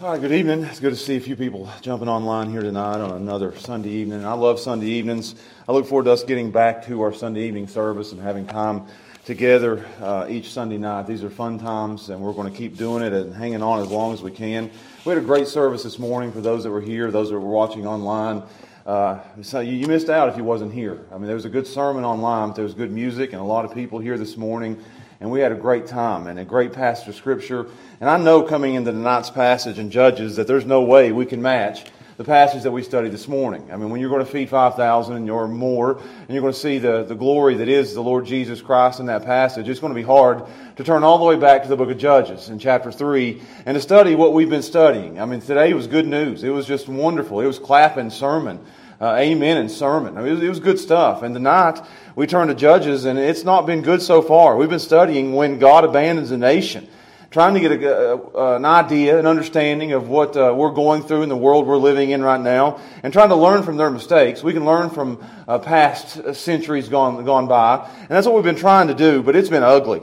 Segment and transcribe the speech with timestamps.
[0.00, 0.64] Right, good evening.
[0.64, 4.24] It's good to see a few people jumping online here tonight on another Sunday evening.
[4.24, 5.34] I love Sunday evenings.
[5.68, 8.86] I look forward to us getting back to our Sunday evening service and having time
[9.26, 11.06] together uh, each Sunday night.
[11.06, 13.88] These are fun times, and we're going to keep doing it and hanging on as
[13.88, 14.70] long as we can.
[15.04, 17.46] We had a great service this morning for those that were here, those that were
[17.46, 18.42] watching online.
[18.86, 21.04] Uh, so you, you missed out if you wasn't here.
[21.12, 23.66] I mean, there was a good sermon online, there was good music, and a lot
[23.66, 24.82] of people here this morning
[25.20, 27.66] and we had a great time and a great passage of scripture.
[28.00, 31.42] And I know coming into tonight's passage in Judges that there's no way we can
[31.42, 31.84] match
[32.20, 33.70] the passage that we studied this morning.
[33.72, 36.76] I mean, when you're going to feed 5,000 or more, and you're going to see
[36.76, 39.98] the, the glory that is the Lord Jesus Christ in that passage, it's going to
[39.98, 40.42] be hard
[40.76, 43.74] to turn all the way back to the book of Judges in chapter 3 and
[43.74, 45.18] to study what we've been studying.
[45.18, 46.44] I mean, today was good news.
[46.44, 47.40] It was just wonderful.
[47.40, 48.60] It was clapping sermon.
[49.00, 50.18] Uh, amen and sermon.
[50.18, 51.22] I mean, it, was, it was good stuff.
[51.22, 51.80] And tonight,
[52.16, 54.58] we turn to Judges, and it's not been good so far.
[54.58, 56.86] We've been studying when God abandons a nation,
[57.30, 61.30] trying to get a, an idea, an understanding of what uh, we're going through in
[61.30, 64.42] the world we're living in right now, and trying to learn from their mistakes.
[64.42, 68.54] We can learn from uh, past centuries gone, gone by, and that's what we've been
[68.54, 70.02] trying to do, but it's been ugly.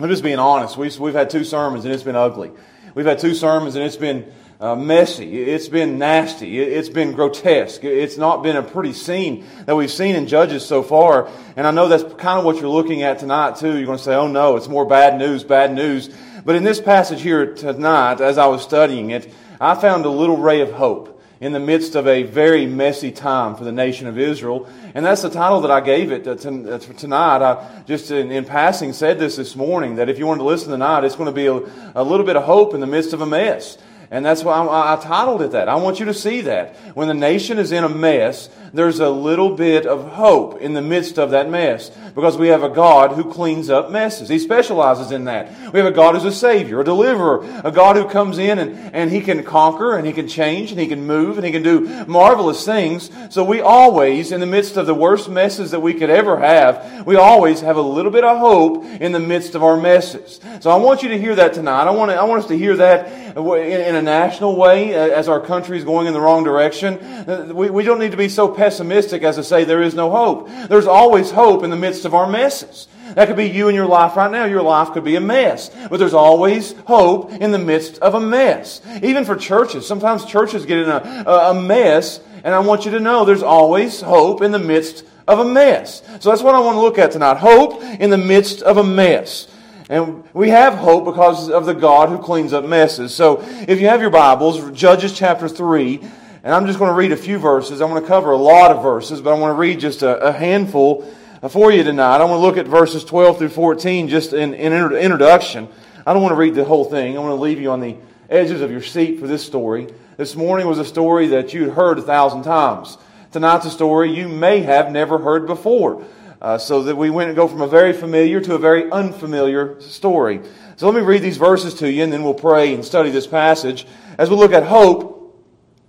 [0.00, 0.78] I'm just being honest.
[0.78, 2.52] We've, we've had two sermons, and it's been ugly.
[2.94, 5.42] We've had two sermons, and it's been uh, messy.
[5.42, 6.60] It's been nasty.
[6.60, 7.84] It's been grotesque.
[7.84, 11.28] It's not been a pretty scene that we've seen in Judges so far.
[11.56, 13.76] And I know that's kind of what you're looking at tonight, too.
[13.76, 16.10] You're going to say, oh no, it's more bad news, bad news.
[16.44, 20.36] But in this passage here tonight, as I was studying it, I found a little
[20.36, 24.18] ray of hope in the midst of a very messy time for the nation of
[24.18, 24.68] Israel.
[24.94, 27.42] And that's the title that I gave it tonight.
[27.42, 30.70] I just in, in, passing said this this morning that if you wanted to listen
[30.70, 31.60] tonight, it's going to be a,
[31.94, 33.76] a little bit of hope in the midst of a mess.
[34.10, 35.68] And that's why I, I titled it that.
[35.68, 36.76] I want you to see that.
[36.94, 40.82] When the nation is in a mess, there's a little bit of hope in the
[40.82, 44.28] midst of that mess because we have a God who cleans up messes.
[44.28, 45.72] He specializes in that.
[45.72, 48.94] We have a God who's a Savior, a deliverer, a God who comes in and,
[48.94, 51.62] and He can conquer and He can change and He can move and He can
[51.62, 53.10] do marvelous things.
[53.30, 57.06] So we always, in the midst of the worst messes that we could ever have,
[57.06, 60.40] we always have a little bit of hope in the midst of our messes.
[60.60, 61.84] So I want you to hear that tonight.
[61.84, 65.28] I want, to, I want us to hear that in, a national way uh, as
[65.28, 66.94] our country is going in the wrong direction.
[66.94, 70.10] Uh, we, we don't need to be so pessimistic as to say there is no
[70.10, 70.48] hope.
[70.68, 72.86] There's always hope in the midst of our messes.
[73.14, 74.44] That could be you in your life right now.
[74.44, 75.70] Your life could be a mess.
[75.90, 78.80] But there's always hope in the midst of a mess.
[79.02, 79.86] Even for churches.
[79.86, 84.00] Sometimes churches get in a, a mess, and I want you to know there's always
[84.00, 86.02] hope in the midst of a mess.
[86.20, 87.36] So that's what I want to look at tonight.
[87.36, 89.48] Hope in the midst of a mess.
[89.90, 93.14] And we have hope because of the God who cleans up messes.
[93.14, 96.00] So if you have your Bibles, Judges chapter 3,
[96.42, 97.82] and I'm just going to read a few verses.
[97.82, 100.18] I'm going to cover a lot of verses, but I want to read just a,
[100.20, 101.10] a handful
[101.42, 102.16] uh, for you tonight.
[102.16, 105.68] I want to look at verses 12 through 14 just in, in introduction.
[106.06, 107.16] I don't want to read the whole thing.
[107.16, 107.96] I want to leave you on the
[108.30, 109.92] edges of your seat for this story.
[110.16, 112.96] This morning was a story that you'd heard a thousand times.
[113.32, 116.04] Tonight's a story you may have never heard before.
[116.44, 119.80] Uh, so that we went and go from a very familiar to a very unfamiliar
[119.80, 120.42] story.
[120.76, 123.26] So let me read these verses to you and then we'll pray and study this
[123.26, 123.86] passage
[124.18, 125.42] as we look at hope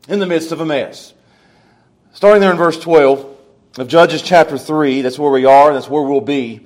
[0.07, 1.13] in the midst of a mess.
[2.13, 3.37] Starting there in verse 12
[3.79, 6.55] of Judges chapter 3, that's where we are, and that's where we'll be.
[6.55, 6.61] It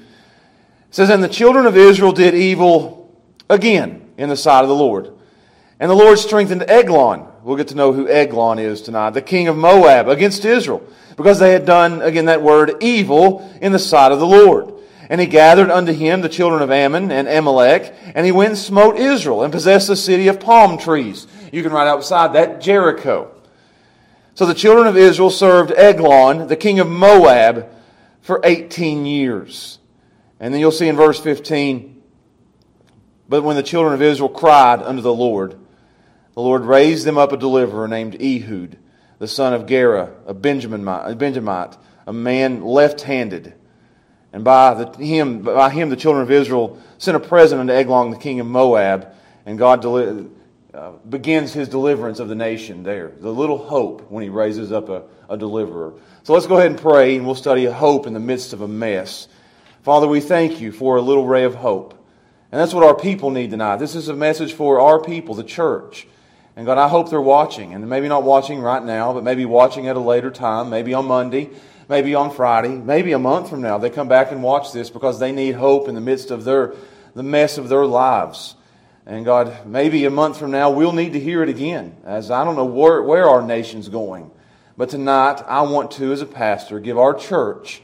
[0.91, 3.19] says, And the children of Israel did evil
[3.49, 5.15] again in the sight of the Lord.
[5.79, 7.25] And the Lord strengthened Eglon.
[7.43, 10.83] We'll get to know who Eglon is tonight, the king of Moab, against Israel,
[11.15, 14.73] because they had done, again, that word, evil in the sight of the Lord.
[15.09, 18.57] And he gathered unto him the children of Ammon and Amalek, and he went and
[18.57, 21.27] smote Israel, and possessed the city of palm trees.
[21.51, 23.31] You can write outside that Jericho.
[24.35, 27.69] So the children of Israel served Eglon, the king of Moab,
[28.21, 29.79] for 18 years.
[30.39, 32.01] And then you'll see in verse 15,
[33.27, 35.58] but when the children of Israel cried unto the Lord,
[36.39, 38.77] the Lord raised them up a deliverer named Ehud,
[39.17, 41.77] the son of Gera, a Benjamite,
[42.07, 43.55] a man left handed.
[44.31, 48.11] And by, the, him, by him, the children of Israel sent a present unto Eglon,
[48.11, 49.09] the king of Moab,
[49.45, 50.31] and God delivered
[50.73, 53.11] uh, begins his deliverance of the nation there.
[53.19, 55.95] The little hope when he raises up a, a deliverer.
[56.23, 58.67] So let's go ahead and pray, and we'll study hope in the midst of a
[58.69, 59.27] mess.
[59.81, 62.01] Father, we thank you for a little ray of hope.
[62.49, 63.75] And that's what our people need tonight.
[63.75, 66.07] This is a message for our people, the church.
[66.59, 69.87] And God, I hope they're watching, and maybe not watching right now, but maybe watching
[69.87, 71.51] at a later time, maybe on Monday,
[71.87, 73.77] maybe on Friday, maybe a month from now.
[73.77, 76.73] They come back and watch this because they need hope in the midst of their,
[77.15, 78.55] the mess of their lives.
[79.05, 82.43] And God, maybe a month from now, we'll need to hear it again, as I
[82.43, 84.29] don't know where, where our nation's going.
[84.75, 87.81] But tonight, I want to, as a pastor, give our church,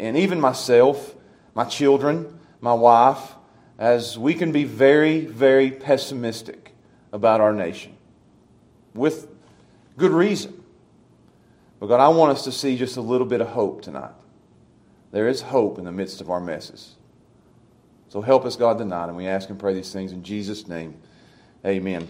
[0.00, 1.14] and even myself,
[1.54, 3.34] my children, my wife,
[3.78, 6.72] as we can be very, very pessimistic
[7.12, 7.92] about our nation.
[8.96, 9.28] With
[9.96, 10.62] good reason.
[11.78, 14.12] But God, I want us to see just a little bit of hope tonight.
[15.12, 16.94] There is hope in the midst of our messes.
[18.08, 19.08] So help us, God, tonight.
[19.08, 20.96] And we ask and pray these things in Jesus' name.
[21.64, 22.08] Amen.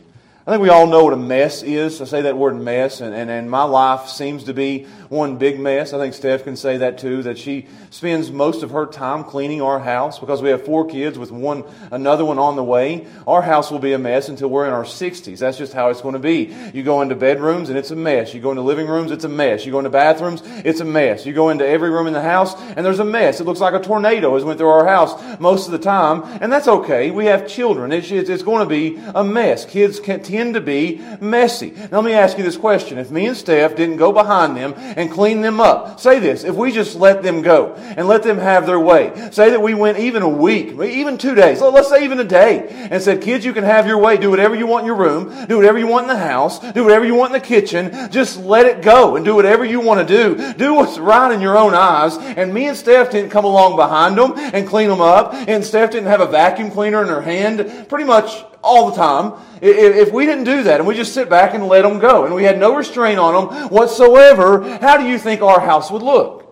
[0.48, 2.00] I think we all know what a mess is.
[2.00, 5.58] I say that word mess, and, and, and my life seems to be one big
[5.58, 5.92] mess.
[5.92, 9.60] I think Steph can say that too, that she spends most of her time cleaning
[9.60, 13.08] our house because we have four kids with one another one on the way.
[13.26, 15.38] Our house will be a mess until we're in our 60s.
[15.38, 16.54] That's just how it's going to be.
[16.72, 18.32] You go into bedrooms and it's a mess.
[18.32, 19.66] You go into living rooms, it's a mess.
[19.66, 21.26] You go into bathrooms, it's a mess.
[21.26, 23.40] You go into every room in the house and there's a mess.
[23.40, 26.52] It looks like a tornado has went through our house most of the time, and
[26.52, 27.10] that's okay.
[27.10, 27.90] We have children.
[27.90, 29.64] It's, it's going to be a mess.
[29.64, 31.70] Kids can to be messy.
[31.70, 32.98] Now, let me ask you this question.
[32.98, 36.54] If me and Steph didn't go behind them and clean them up, say this, if
[36.54, 39.98] we just let them go and let them have their way, say that we went
[39.98, 43.52] even a week, even two days, let's say even a day, and said, kids, you
[43.52, 44.16] can have your way.
[44.16, 45.46] Do whatever you want in your room.
[45.46, 46.58] Do whatever you want in the house.
[46.72, 48.10] Do whatever you want in the kitchen.
[48.10, 50.54] Just let it go and do whatever you want to do.
[50.54, 52.16] Do what's right in your own eyes.
[52.16, 55.34] And me and Steph didn't come along behind them and clean them up.
[55.34, 57.88] And Steph didn't have a vacuum cleaner in her hand.
[57.88, 59.32] Pretty much all the time.
[59.62, 62.34] If we didn't do that and we just sit back and let them go and
[62.34, 66.46] we had no restraint on them whatsoever, how do you think our house would look?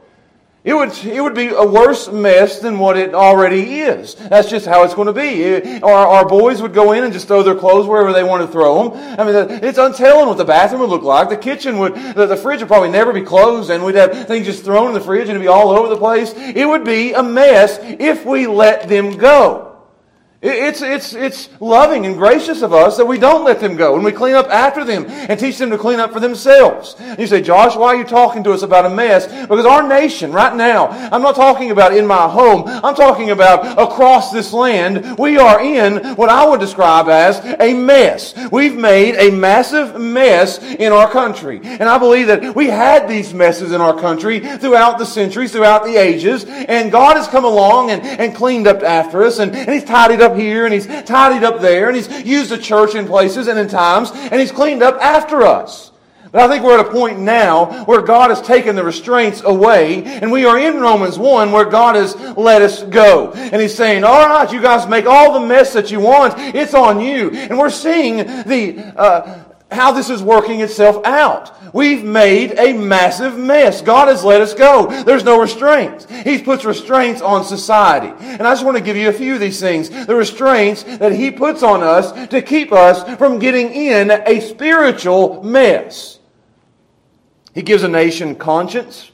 [0.65, 4.15] It would, it would be a worse mess than what it already is.
[4.15, 5.83] That's just how it's going to be.
[5.83, 8.51] Our, our boys would go in and just throw their clothes wherever they want to
[8.51, 9.21] throw them.
[9.21, 11.29] I mean, it's untelling what the bathroom would look like.
[11.29, 14.47] The kitchen would, the, the fridge would probably never be closed and we'd have things
[14.47, 16.33] just thrown in the fridge and it'd be all over the place.
[16.35, 19.74] It would be a mess if we let them go.
[20.47, 24.05] It's, it's, it's loving and gracious of us that we don't let them go and
[24.05, 26.97] we clean up after them and teach them to clean up for themselves.
[26.99, 29.27] And you say, Josh, why are you talking to us about a mess?
[29.27, 33.79] Because our nation right now, I'm not talking about in my home, I'm talking about
[33.79, 38.35] across this land, we are in what I would describe as a mess.
[38.53, 41.63] We've made a massive mess in our country.
[41.65, 45.85] And I believe that we had these messes in our country throughout the centuries, throughout
[45.85, 49.71] the ages, and God has come along and, and cleaned up after us and, and
[49.71, 53.07] He's tidied up here and he's tidied up there and he's used the church in
[53.07, 55.93] places and in times and he's cleaned up after us.
[56.35, 60.03] But I think we're at a point now where God has taken the restraints away,
[60.03, 63.31] and we are in Romans 1 where God has let us go.
[63.35, 66.35] And He's saying, all right, you guys make all the mess that you want.
[66.37, 67.31] It's on you.
[67.31, 69.44] And we're seeing the, uh,
[69.75, 71.53] how this is working itself out.
[71.75, 73.83] We've made a massive mess.
[73.83, 74.87] God has let us go.
[75.05, 76.07] There's no restraints.
[76.07, 78.15] He puts restraints on society.
[78.21, 79.91] And I just want to give you a few of these things.
[80.07, 85.43] The restraints that He puts on us to keep us from getting in a spiritual
[85.43, 86.21] mess.
[87.55, 89.11] He gives a nation conscience.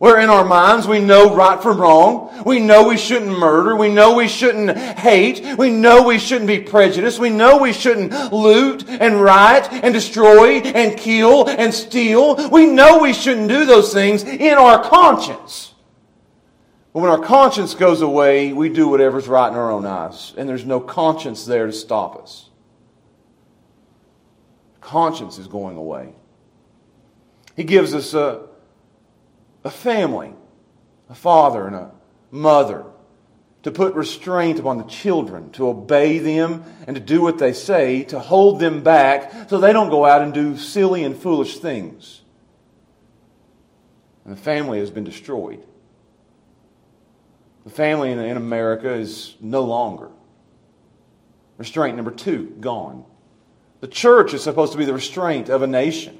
[0.00, 2.42] Where in our minds we know right from wrong.
[2.46, 3.76] We know we shouldn't murder.
[3.76, 5.58] We know we shouldn't hate.
[5.58, 7.18] We know we shouldn't be prejudiced.
[7.18, 12.48] We know we shouldn't loot and riot and destroy and kill and steal.
[12.48, 15.74] We know we shouldn't do those things in our conscience.
[16.94, 20.32] But when our conscience goes away, we do whatever's right in our own eyes.
[20.38, 22.48] And there's no conscience there to stop us.
[24.80, 26.14] Conscience is going away.
[27.54, 28.46] He gives us a
[29.64, 30.34] a family,
[31.08, 31.92] a father and a
[32.30, 32.84] mother,
[33.62, 38.04] to put restraint upon the children, to obey them and to do what they say,
[38.04, 42.22] to hold them back so they don't go out and do silly and foolish things.
[44.24, 45.64] And the family has been destroyed.
[47.64, 50.10] The family in, in America is no longer.
[51.58, 53.04] Restraint number two, gone.
[53.80, 56.19] The church is supposed to be the restraint of a nation.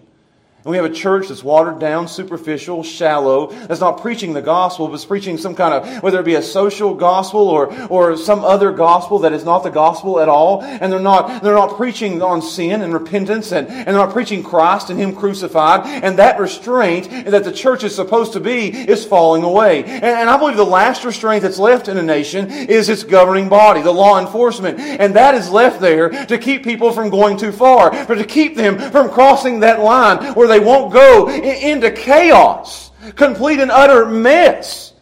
[0.62, 4.88] And we have a church that's watered down, superficial, shallow, that's not preaching the gospel,
[4.88, 8.44] but is preaching some kind of, whether it be a social gospel or, or some
[8.44, 10.62] other gospel that is not the gospel at all.
[10.62, 14.42] And they're not, they're not preaching on sin and repentance and, and they're not preaching
[14.42, 15.86] Christ and Him crucified.
[15.86, 19.82] And that restraint that the church is supposed to be is falling away.
[19.84, 23.48] And, and I believe the last restraint that's left in a nation is its governing
[23.48, 24.78] body, the law enforcement.
[24.78, 28.56] And that is left there to keep people from going too far, but to keep
[28.56, 34.92] them from crossing that line where they won't go into chaos, complete and utter mess.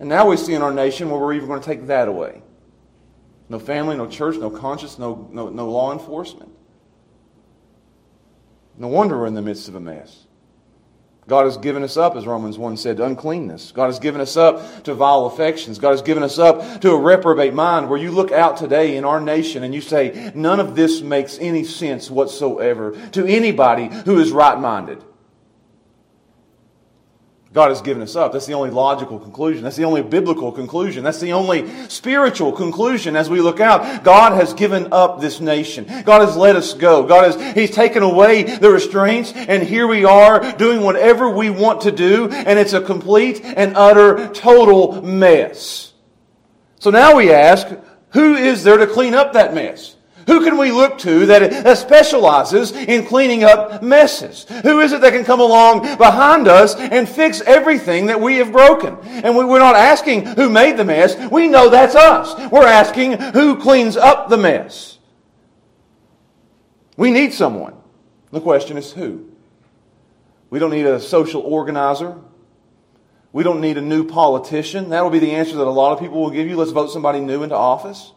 [0.00, 2.42] And now we see in our nation where we're even going to take that away.
[3.48, 6.50] No family, no church, no conscience, no, no, no law enforcement.
[8.76, 10.23] No wonder we're in the midst of a mess.
[11.26, 13.72] God has given us up, as Romans 1 said, to uncleanness.
[13.72, 15.78] God has given us up to vile affections.
[15.78, 19.04] God has given us up to a reprobate mind where you look out today in
[19.04, 24.18] our nation and you say, none of this makes any sense whatsoever to anybody who
[24.18, 25.02] is right minded.
[27.54, 28.32] God has given us up.
[28.32, 29.62] That's the only logical conclusion.
[29.62, 31.04] That's the only biblical conclusion.
[31.04, 34.02] That's the only spiritual conclusion as we look out.
[34.02, 35.86] God has given up this nation.
[36.04, 37.06] God has let us go.
[37.06, 41.82] God has, He's taken away the restraints and here we are doing whatever we want
[41.82, 45.92] to do and it's a complete and utter total mess.
[46.80, 47.68] So now we ask,
[48.10, 49.93] who is there to clean up that mess?
[50.26, 54.46] Who can we look to that, that specializes in cleaning up messes?
[54.62, 58.52] Who is it that can come along behind us and fix everything that we have
[58.52, 58.96] broken?
[59.04, 61.16] And we, we're not asking who made the mess.
[61.30, 62.50] We know that's us.
[62.50, 64.98] We're asking who cleans up the mess.
[66.96, 67.74] We need someone.
[68.30, 69.30] The question is who?
[70.50, 72.16] We don't need a social organizer.
[73.32, 74.90] We don't need a new politician.
[74.90, 76.56] That will be the answer that a lot of people will give you.
[76.56, 78.12] Let's vote somebody new into office.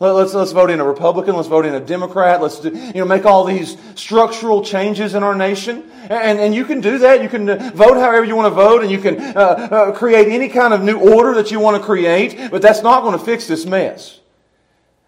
[0.00, 1.36] Let's, let's vote in a Republican.
[1.36, 2.40] Let's vote in a Democrat.
[2.40, 5.84] Let's do, you know, make all these structural changes in our nation.
[6.08, 7.22] And, and you can do that.
[7.22, 10.48] You can vote however you want to vote and you can uh, uh, create any
[10.48, 12.50] kind of new order that you want to create.
[12.50, 14.19] But that's not going to fix this mess.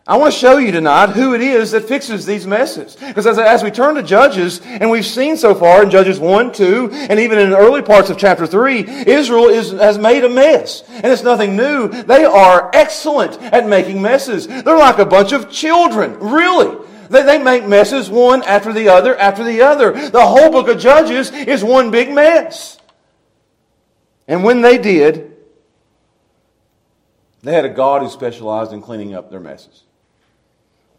[0.04, 2.96] I want to show you tonight who it is that fixes these messes.
[2.96, 6.52] Because as, as we turn to Judges, and we've seen so far in Judges 1,
[6.52, 10.82] 2, and even in early parts of chapter 3, Israel is, has made a mess.
[10.88, 11.88] And it's nothing new.
[11.88, 14.48] They are excellent at making messes.
[14.48, 16.84] They're like a bunch of children, really.
[17.08, 19.92] They, they make messes one after the other after the other.
[20.10, 22.76] The whole book of Judges is one big mess.
[24.26, 25.36] And when they did,
[27.42, 29.84] they had a God who specialized in cleaning up their messes.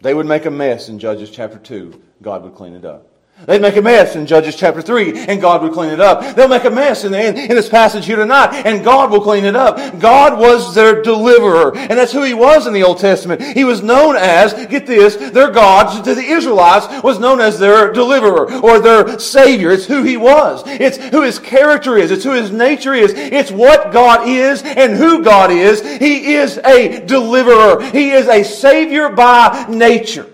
[0.00, 2.02] They would make a mess in Judges chapter 2.
[2.22, 3.13] God would clean it up.
[3.46, 6.34] They'd make a mess in Judges chapter 3, and God would clean it up.
[6.34, 9.20] They'll make a mess in, the, in, in, this passage here tonight, and God will
[9.20, 9.98] clean it up.
[9.98, 13.42] God was their deliverer, and that's who He was in the Old Testament.
[13.42, 17.92] He was known as, get this, their God to the Israelites was known as their
[17.92, 19.72] deliverer, or their Savior.
[19.72, 20.62] It's who He was.
[20.66, 22.10] It's who His character is.
[22.10, 23.12] It's who His nature is.
[23.14, 25.82] It's what God is and who God is.
[25.98, 27.82] He is a deliverer.
[27.90, 30.30] He is a Savior by nature.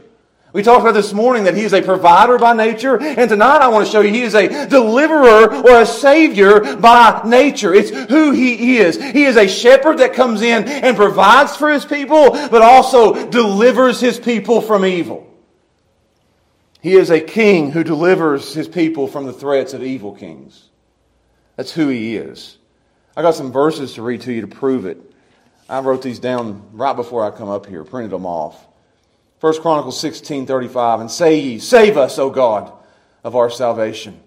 [0.52, 3.68] We talked about this morning that He is a provider by nature, and tonight I
[3.68, 7.72] want to show you He is a deliverer or a Savior by nature.
[7.72, 9.00] It's who He is.
[9.00, 14.00] He is a shepherd that comes in and provides for His people, but also delivers
[14.00, 15.26] His people from evil.
[16.82, 20.68] He is a king who delivers His people from the threats of evil kings.
[21.54, 22.58] That's who He is.
[23.16, 24.98] I got some verses to read to you to prove it.
[25.68, 28.66] I wrote these down right before I come up here, printed them off.
[29.40, 32.72] 1 Chronicles 16 35, and say ye, Save us, O God,
[33.24, 34.20] of our salvation.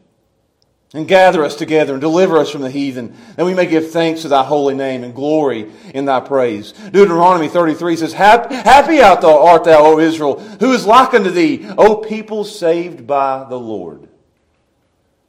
[0.96, 4.22] And gather us together and deliver us from the heathen, that we may give thanks
[4.22, 6.72] to thy holy name and glory in thy praise.
[6.72, 12.44] Deuteronomy 33 says, Happy art thou, O Israel, who is like unto thee, O people
[12.44, 14.08] saved by the Lord.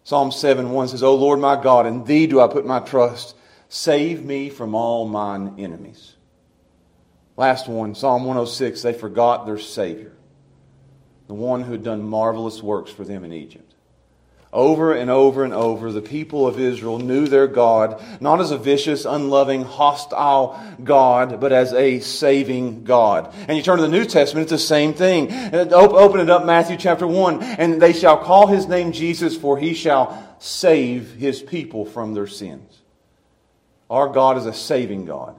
[0.03, 3.35] Psalm 7 1 says, O Lord my God, in thee do I put my trust.
[3.71, 6.14] Save me from all mine enemies.
[7.37, 10.13] Last one, Psalm 106, they forgot their Savior,
[11.27, 13.73] the one who had done marvelous works for them in Egypt.
[14.53, 18.57] Over and over and over, the people of Israel knew their God not as a
[18.57, 23.35] vicious, unloving, hostile God, but as a saving God.
[23.49, 25.27] And you turn to the New Testament, it's the same thing.
[25.53, 27.43] Open it up, Matthew chapter 1.
[27.43, 32.29] And they shall call his name Jesus, for he shall save his people from their
[32.29, 32.81] sins.
[33.91, 35.35] Our God is a saving God.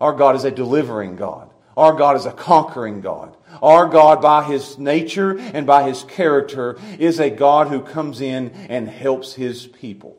[0.00, 1.50] Our God is a delivering God.
[1.76, 3.36] Our God is a conquering God.
[3.62, 8.50] Our God, by His nature and by His character, is a God who comes in
[8.68, 10.18] and helps His people.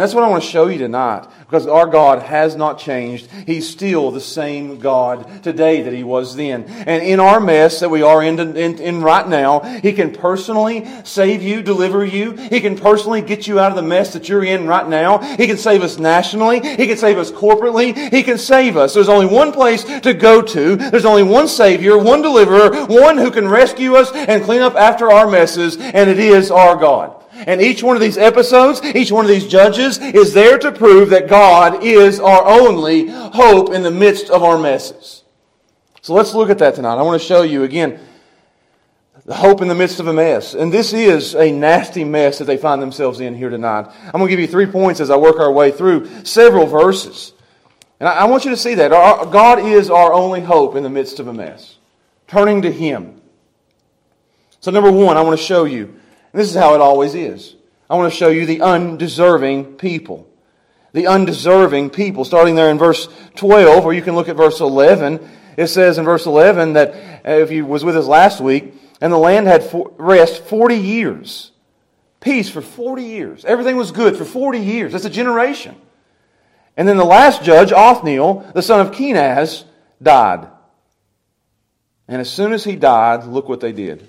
[0.00, 3.30] That's what I want to show you tonight because our God has not changed.
[3.46, 6.64] He's still the same God today that He was then.
[6.64, 10.88] And in our mess that we are in, in, in, right now, He can personally
[11.04, 12.32] save you, deliver you.
[12.32, 15.18] He can personally get you out of the mess that you're in right now.
[15.36, 16.60] He can save us nationally.
[16.60, 18.10] He can save us corporately.
[18.10, 18.94] He can save us.
[18.94, 20.76] There's only one place to go to.
[20.76, 25.12] There's only one Savior, one deliverer, one who can rescue us and clean up after
[25.12, 27.19] our messes, and it is our God.
[27.46, 31.10] And each one of these episodes, each one of these judges is there to prove
[31.10, 35.24] that God is our only hope in the midst of our messes.
[36.02, 36.96] So let's look at that tonight.
[36.96, 38.00] I want to show you again
[39.26, 40.54] the hope in the midst of a mess.
[40.54, 43.86] And this is a nasty mess that they find themselves in here tonight.
[44.06, 47.32] I'm going to give you three points as I work our way through several verses.
[48.00, 48.90] And I want you to see that.
[48.90, 51.76] God is our only hope in the midst of a mess.
[52.26, 53.20] Turning to Him.
[54.60, 55.99] So, number one, I want to show you
[56.32, 57.56] this is how it always is.
[57.88, 60.28] I want to show you the undeserving people.
[60.92, 62.24] The undeserving people.
[62.24, 65.28] Starting there in verse 12, or you can look at verse 11.
[65.56, 69.18] It says in verse 11 that if you was with us last week, and the
[69.18, 71.52] land had rest 40 years.
[72.20, 73.44] Peace for 40 years.
[73.44, 74.92] Everything was good for 40 years.
[74.92, 75.74] That's a generation.
[76.76, 79.64] And then the last judge, Othniel, the son of Kenaz,
[80.02, 80.48] died.
[82.06, 84.06] And as soon as he died, look what they did.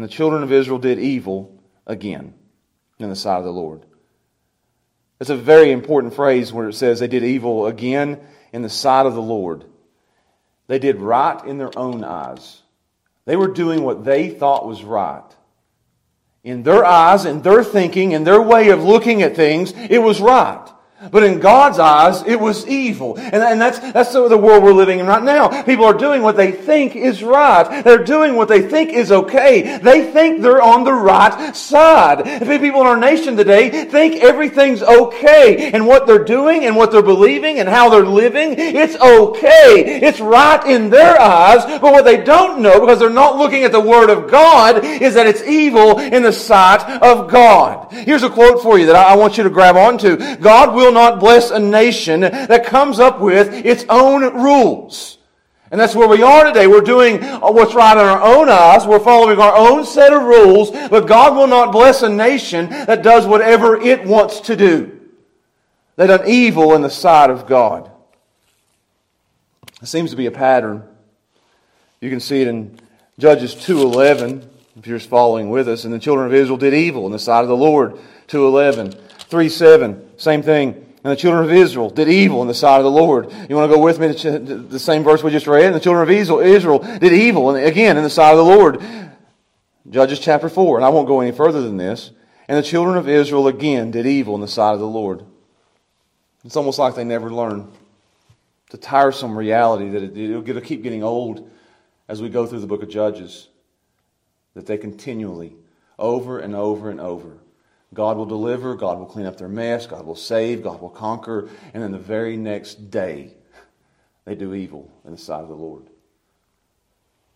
[0.00, 2.32] And the children of Israel did evil again
[2.98, 3.84] in the sight of the Lord.
[5.20, 8.18] It's a very important phrase where it says they did evil again
[8.50, 9.66] in the sight of the Lord.
[10.68, 12.62] They did right in their own eyes.
[13.26, 15.36] They were doing what they thought was right.
[16.44, 20.18] In their eyes, in their thinking, in their way of looking at things, it was
[20.18, 20.66] right.
[21.10, 23.16] But in God's eyes, it was evil.
[23.16, 25.62] And, and that's, that's the world we're living in right now.
[25.62, 27.82] People are doing what they think is right.
[27.82, 29.78] They're doing what they think is okay.
[29.78, 32.24] They think they're on the right side.
[32.60, 35.70] People in our nation today think everything's okay.
[35.72, 40.00] And what they're doing and what they're believing and how they're living, it's okay.
[40.02, 41.64] It's right in their eyes.
[41.64, 45.14] But what they don't know, because they're not looking at the Word of God, is
[45.14, 47.90] that it's evil in the sight of God.
[47.90, 50.36] Here's a quote for you that I want you to grab onto.
[50.36, 55.18] God will will not bless a nation that comes up with its own rules.
[55.70, 56.66] And that's where we are today.
[56.66, 58.86] We're doing uh, what's right in our own eyes.
[58.86, 63.04] We're following our own set of rules, but God will not bless a nation that
[63.04, 65.00] does whatever it wants to do.
[65.94, 67.88] They done evil in the sight of God.
[69.80, 70.82] It seems to be a pattern.
[72.00, 72.80] You can see it in
[73.18, 74.44] Judges 2.11,
[74.76, 75.84] if you're following with us.
[75.84, 77.92] And the children of Israel did evil in the sight of the Lord.
[78.26, 78.98] 2.11.
[79.30, 80.74] 3 7, same thing.
[81.02, 83.32] And the children of Israel did evil in the sight of the Lord.
[83.48, 85.64] You want to go with me to the same verse we just read?
[85.64, 88.82] And the children of Israel did evil, and again, in the sight of the Lord.
[89.88, 90.76] Judges chapter 4.
[90.76, 92.10] And I won't go any further than this.
[92.48, 95.24] And the children of Israel again did evil in the sight of the Lord.
[96.44, 97.72] It's almost like they never learn.
[98.66, 101.50] It's a tiresome reality that it'll keep getting old
[102.08, 103.48] as we go through the book of Judges.
[104.54, 105.56] That they continually,
[105.98, 107.38] over and over and over,
[107.92, 111.48] God will deliver, God will clean up their mess, God will save, God will conquer,
[111.74, 113.34] and then the very next day,
[114.24, 115.86] they do evil in the sight of the Lord.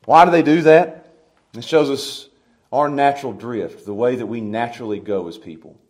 [0.04, 1.12] Why do they do that?
[1.54, 2.28] It shows us
[2.72, 5.80] our natural drift, the way that we naturally go as people.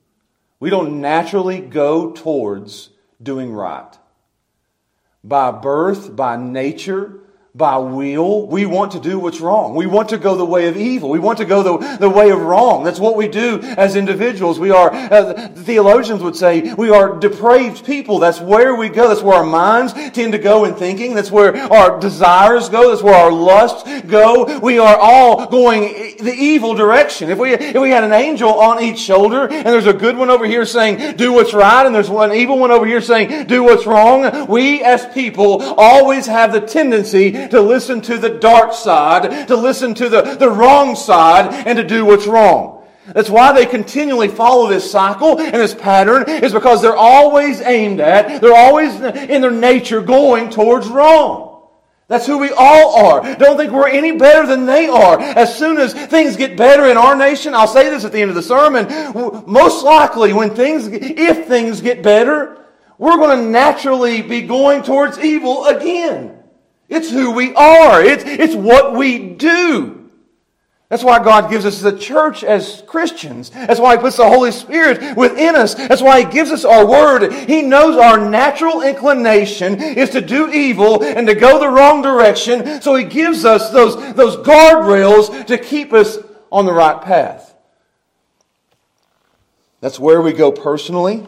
[0.60, 2.90] We don't naturally go towards
[3.22, 3.92] doing right.
[5.22, 7.20] By birth, by nature,
[7.56, 8.48] by will.
[8.48, 9.76] We want to do what's wrong.
[9.76, 11.08] We want to go the way of evil.
[11.08, 12.82] We want to go the, the way of wrong.
[12.82, 14.58] That's what we do as individuals.
[14.58, 18.18] We are, uh, theologians would say, we are depraved people.
[18.18, 19.06] That's where we go.
[19.06, 21.14] That's where our minds tend to go in thinking.
[21.14, 22.90] That's where our desires go.
[22.90, 24.58] That's where our lusts go.
[24.58, 27.30] We are all going the evil direction.
[27.30, 30.28] If we, if we had an angel on each shoulder and there's a good one
[30.28, 33.62] over here saying, do what's right, and there's one evil one over here saying, do
[33.62, 39.48] what's wrong, we as people always have the tendency to listen to the dark side,
[39.48, 42.74] to listen to the, the wrong side, and to do what's wrong.
[43.06, 48.00] That's why they continually follow this cycle and this pattern is because they're always aimed
[48.00, 51.54] at, they're always in their nature going towards wrong.
[52.06, 53.36] That's who we all are.
[53.36, 55.18] Don't think we're any better than they are.
[55.20, 58.30] As soon as things get better in our nation, I'll say this at the end
[58.30, 58.86] of the sermon,
[59.46, 62.58] most likely when things, if things get better,
[62.98, 66.33] we're going to naturally be going towards evil again.
[66.88, 68.02] It's who we are.
[68.02, 70.04] It's, it's what we do.
[70.90, 73.50] That's why God gives us the church as Christians.
[73.50, 75.74] That's why He puts the Holy Spirit within us.
[75.74, 77.32] That's why He gives us our Word.
[77.32, 82.82] He knows our natural inclination is to do evil and to go the wrong direction.
[82.82, 86.18] So He gives us those, those guardrails to keep us
[86.52, 87.54] on the right path.
[89.80, 91.26] That's where we go personally.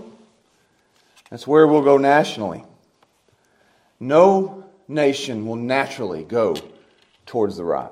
[1.30, 2.62] That's where we'll go nationally.
[3.98, 6.56] No nation will naturally go
[7.24, 7.90] towards the right.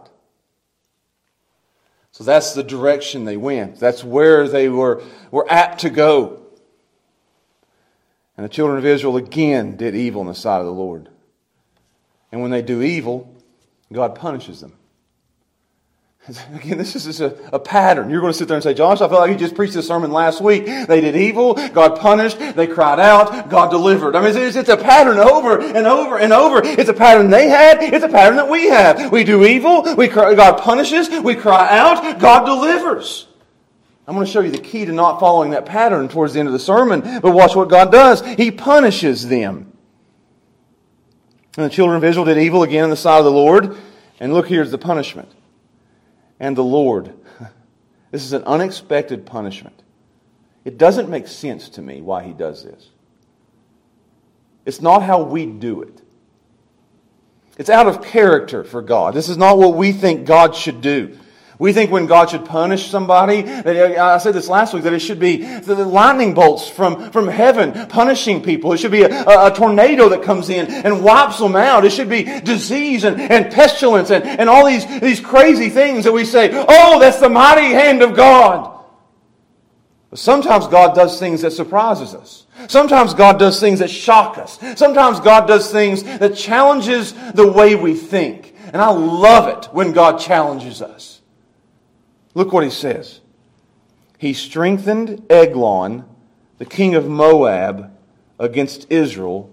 [2.12, 3.80] So that's the direction they went.
[3.80, 5.02] That's where they were,
[5.32, 6.42] were apt to go.
[8.36, 11.08] And the children of Israel again did evil in the sight of the Lord.
[12.30, 13.34] And when they do evil,
[13.92, 14.74] God punishes them.
[16.54, 18.08] Again, this is just a, a, pattern.
[18.08, 19.86] You're going to sit there and say, Josh, I feel like you just preached this
[19.86, 20.64] sermon last week.
[20.64, 24.16] They did evil, God punished, they cried out, God delivered.
[24.16, 26.62] I mean, it's, it's a pattern over and over and over.
[26.64, 29.12] It's a pattern they had, it's a pattern that we have.
[29.12, 33.26] We do evil, we cry, God punishes, we cry out, God delivers.
[34.06, 36.48] I'm going to show you the key to not following that pattern towards the end
[36.48, 38.24] of the sermon, but watch what God does.
[38.36, 39.72] He punishes them.
[41.56, 43.76] And the children of Israel did evil again in the sight of the Lord.
[44.20, 45.28] And look, here's the punishment
[46.44, 47.14] and the Lord.
[48.10, 49.82] This is an unexpected punishment.
[50.64, 52.90] It doesn't make sense to me why he does this.
[54.64, 56.00] It's not how we do it.
[57.58, 59.14] It's out of character for God.
[59.14, 61.18] This is not what we think God should do.
[61.64, 64.98] We think when God should punish somebody, that, I said this last week, that it
[64.98, 68.74] should be the lightning bolts from, from heaven punishing people.
[68.74, 71.86] It should be a, a, tornado that comes in and wipes them out.
[71.86, 76.12] It should be disease and, and pestilence and, and all these, these crazy things that
[76.12, 78.84] we say, oh, that's the mighty hand of God.
[80.10, 82.46] But sometimes God does things that surprises us.
[82.68, 84.58] Sometimes God does things that shock us.
[84.76, 88.54] Sometimes God does things that challenges the way we think.
[88.66, 91.13] And I love it when God challenges us.
[92.34, 93.20] Look what he says.
[94.18, 96.04] He strengthened Eglon,
[96.58, 97.90] the king of Moab,
[98.38, 99.50] against Israel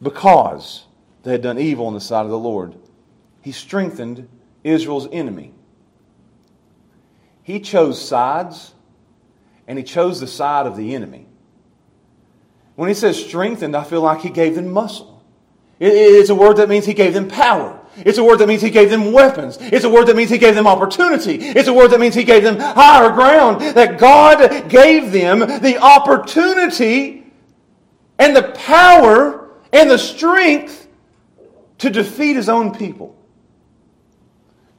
[0.00, 0.86] because
[1.22, 2.74] they had done evil in the sight of the Lord.
[3.42, 4.28] He strengthened
[4.62, 5.52] Israel's enemy.
[7.42, 8.74] He chose sides,
[9.66, 11.26] and he chose the side of the enemy.
[12.76, 15.24] When he says strengthened, I feel like he gave them muscle.
[15.80, 17.81] It's a word that means he gave them power.
[17.96, 19.58] It's a word that means he gave them weapons.
[19.60, 21.34] It's a word that means he gave them opportunity.
[21.34, 23.60] It's a word that means he gave them higher ground.
[23.60, 27.30] That God gave them the opportunity
[28.18, 30.88] and the power and the strength
[31.78, 33.16] to defeat his own people.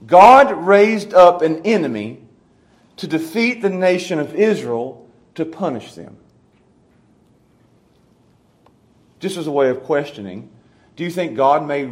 [0.06, 2.20] God raised up an enemy
[2.98, 6.18] to defeat the nation of Israel to punish them.
[9.20, 10.50] Just as a way of questioning,
[10.96, 11.90] do you think God may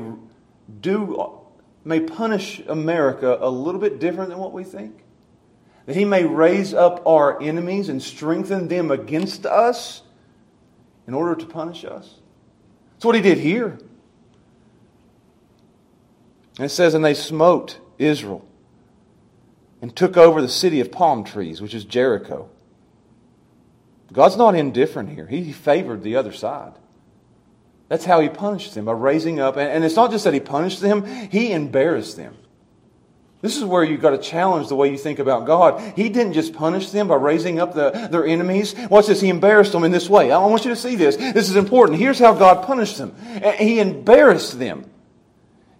[0.79, 1.41] do
[1.83, 5.03] may punish America a little bit different than what we think.
[5.85, 10.03] That he may raise up our enemies and strengthen them against us
[11.07, 12.15] in order to punish us.
[12.93, 13.79] That's what he did here.
[16.57, 18.45] And it says, And they smote Israel
[19.81, 22.49] and took over the city of palm trees, which is Jericho.
[24.13, 25.25] God's not indifferent here.
[25.25, 26.73] He favored the other side.
[27.91, 29.57] That's how he punished them, by raising up.
[29.57, 32.37] And it's not just that he punished them, he embarrassed them.
[33.41, 35.81] This is where you've got to challenge the way you think about God.
[35.97, 38.75] He didn't just punish them by raising up the, their enemies.
[38.89, 39.19] Watch this.
[39.19, 40.31] He embarrassed them in this way.
[40.31, 41.17] I want you to see this.
[41.17, 41.99] This is important.
[41.99, 43.13] Here's how God punished them.
[43.59, 44.89] He embarrassed them.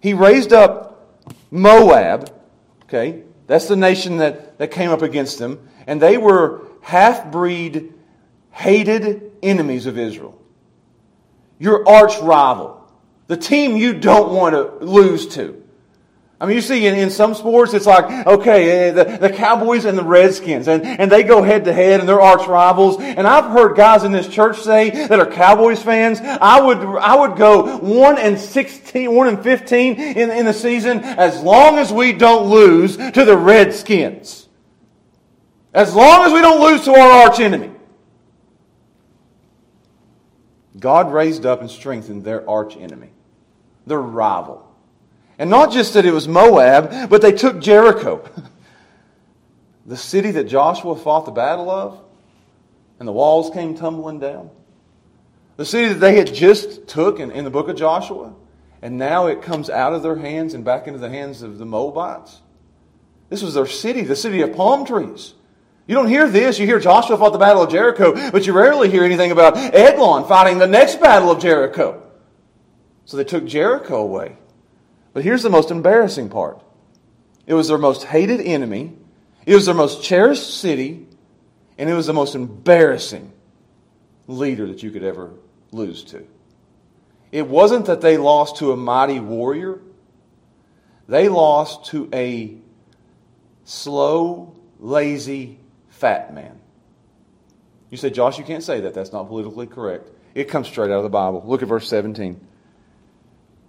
[0.00, 2.30] He raised up Moab.
[2.82, 3.22] Okay.
[3.46, 5.66] That's the nation that, that came up against them.
[5.86, 7.94] And they were half-breed,
[8.50, 10.41] hated enemies of Israel
[11.62, 12.84] your arch rival,
[13.28, 15.62] the team you don't want to lose to.
[16.40, 19.84] I mean, you see in, in some sports, it's like, okay, eh, the, the Cowboys
[19.84, 23.00] and the Redskins, and, and they go head to head and they're arch rivals.
[23.00, 27.14] And I've heard guys in this church say that are Cowboys fans, I would, I
[27.14, 31.92] would go 1 and 16, 1 and 15 in, in the season as long as
[31.92, 34.48] we don't lose to the Redskins.
[35.72, 37.70] As long as we don't lose to our arch enemy.
[40.78, 43.10] God raised up and strengthened their arch enemy,
[43.86, 44.68] their rival.
[45.38, 48.28] And not just that it was Moab, but they took Jericho,
[49.86, 52.00] the city that Joshua fought the battle of,
[52.98, 54.50] and the walls came tumbling down.
[55.56, 58.34] The city that they had just took in, in the book of Joshua,
[58.80, 61.66] and now it comes out of their hands and back into the hands of the
[61.66, 62.40] Moabites.
[63.28, 65.34] This was their city, the city of palm trees.
[65.86, 66.58] You don't hear this.
[66.58, 70.28] You hear Joshua fought the battle of Jericho, but you rarely hear anything about Eglon
[70.28, 72.02] fighting the next battle of Jericho.
[73.04, 74.36] So they took Jericho away.
[75.12, 76.62] But here's the most embarrassing part
[77.46, 78.96] it was their most hated enemy,
[79.44, 81.06] it was their most cherished city,
[81.76, 83.32] and it was the most embarrassing
[84.28, 85.32] leader that you could ever
[85.72, 86.24] lose to.
[87.32, 89.80] It wasn't that they lost to a mighty warrior,
[91.08, 92.56] they lost to a
[93.64, 95.58] slow, lazy
[96.02, 96.58] fat man.
[97.90, 98.92] You say, Josh, you can't say that.
[98.92, 100.10] That's not politically correct.
[100.34, 101.44] It comes straight out of the Bible.
[101.46, 102.40] Look at verse 17.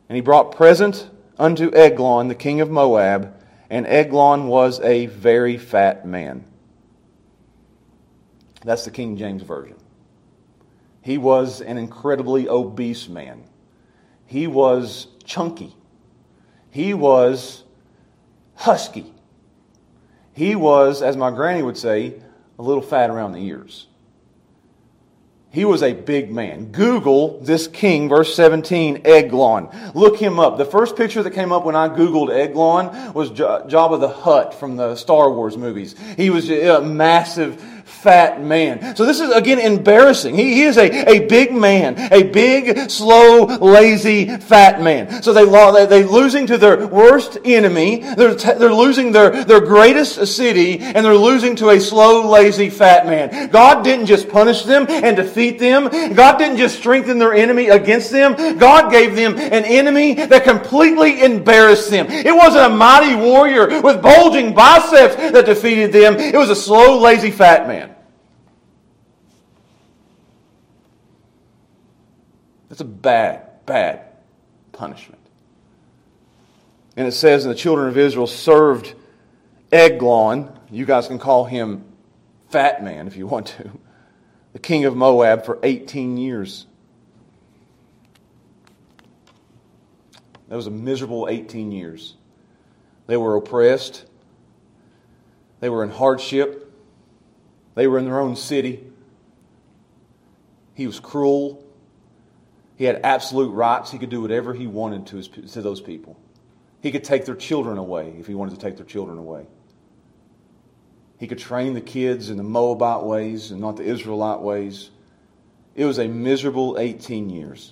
[0.10, 3.36] And he brought present unto Eglon, the king of Moab,
[3.70, 6.44] and Eglon was a very fat man.
[8.64, 9.78] That's the King James Version.
[11.02, 13.44] He was an incredibly obese man.
[14.26, 15.76] He was chunky.
[16.72, 17.64] He was
[18.56, 19.14] husky.
[20.34, 22.23] He was, as my granny would say,
[22.58, 23.88] a little fat around the ears.
[25.50, 26.72] He was a big man.
[26.72, 29.70] Google this king, verse 17, Eglon.
[29.94, 30.58] Look him up.
[30.58, 34.78] The first picture that came up when I Googled Eglon was Jabba the Hutt from
[34.78, 35.96] the Star Wars movies.
[36.18, 38.96] He was a massive fat man.
[38.96, 40.36] So this is again embarrassing.
[40.36, 45.24] He, he is a, a big man, a big, slow, lazy, fat man.
[45.24, 48.04] So they, they, they're losing to their worst enemy.
[48.16, 53.06] They're, they're losing their, their greatest city and they're losing to a slow, lazy, fat
[53.06, 53.50] man.
[53.50, 55.90] God didn't just punish them and defeat them.
[56.14, 58.58] God didn't just strengthen their enemy against them.
[58.58, 62.08] God gave them an enemy that completely embarrassed them.
[62.10, 66.16] It wasn't a mighty warrior with bulging biceps that defeated them.
[66.16, 67.73] It was a slow, lazy, fat man.
[72.74, 74.02] That's a bad, bad
[74.72, 75.22] punishment.
[76.98, 78.96] And it says, and the children of Israel served
[79.72, 80.50] Eglon.
[80.72, 81.86] You guys can call him
[82.50, 83.70] Fat Man if you want to.
[84.54, 86.66] The king of Moab for 18 years.
[90.48, 92.16] That was a miserable 18 years.
[93.06, 94.04] They were oppressed.
[95.60, 96.74] They were in hardship.
[97.76, 98.84] They were in their own city.
[100.74, 101.63] He was cruel.
[102.84, 103.92] He had absolute rights.
[103.92, 106.20] He could do whatever he wanted to, his, to those people.
[106.82, 109.48] He could take their children away if he wanted to take their children away.
[111.18, 114.90] He could train the kids in the Moabite ways and not the Israelite ways.
[115.76, 117.72] It was a miserable 18 years.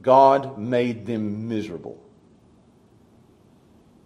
[0.00, 2.02] God made them miserable.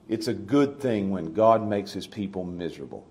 [0.08, 3.06] It's a good thing when God makes his people miserable.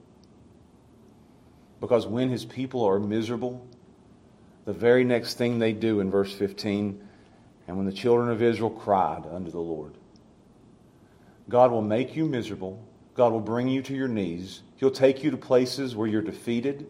[1.79, 3.65] Because when his people are miserable,
[4.65, 7.07] the very next thing they do in verse 15,
[7.67, 9.93] and when the children of Israel cried unto the Lord,
[11.49, 12.83] God will make you miserable.
[13.13, 14.61] God will bring you to your knees.
[14.77, 16.87] He'll take you to places where you're defeated.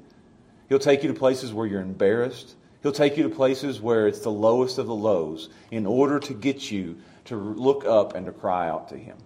[0.69, 2.55] He'll take you to places where you're embarrassed.
[2.84, 6.34] He'll take you to places where it's the lowest of the lows in order to
[6.34, 9.17] get you to look up and to cry out to Him.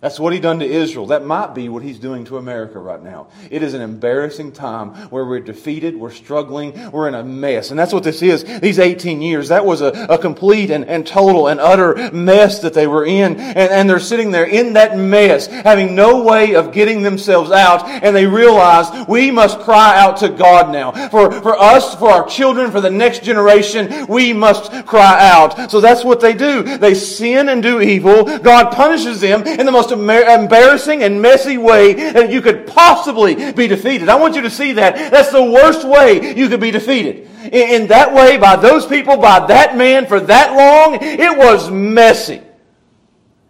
[0.00, 1.06] That's what he done to Israel.
[1.06, 3.26] That might be what he's doing to America right now.
[3.50, 7.70] It is an embarrassing time where we're defeated, we're struggling, we're in a mess.
[7.70, 8.44] And that's what this is.
[8.60, 12.74] These 18 years, that was a, a complete and, and total and utter mess that
[12.74, 13.40] they were in.
[13.40, 17.84] And, and they're sitting there in that mess, having no way of getting themselves out.
[17.88, 20.92] And they realize we must cry out to God now.
[21.08, 25.72] For, for us, for our children, for the next generation, we must cry out.
[25.72, 26.62] So that's what they do.
[26.78, 28.38] They sin and do evil.
[28.38, 33.52] God punishes them in the most most embarrassing and messy way that you could possibly
[33.52, 34.08] be defeated.
[34.08, 35.10] I want you to see that.
[35.10, 37.28] That's the worst way you could be defeated.
[37.52, 42.42] In, that way, by those people, by that man, for that long, it was messy.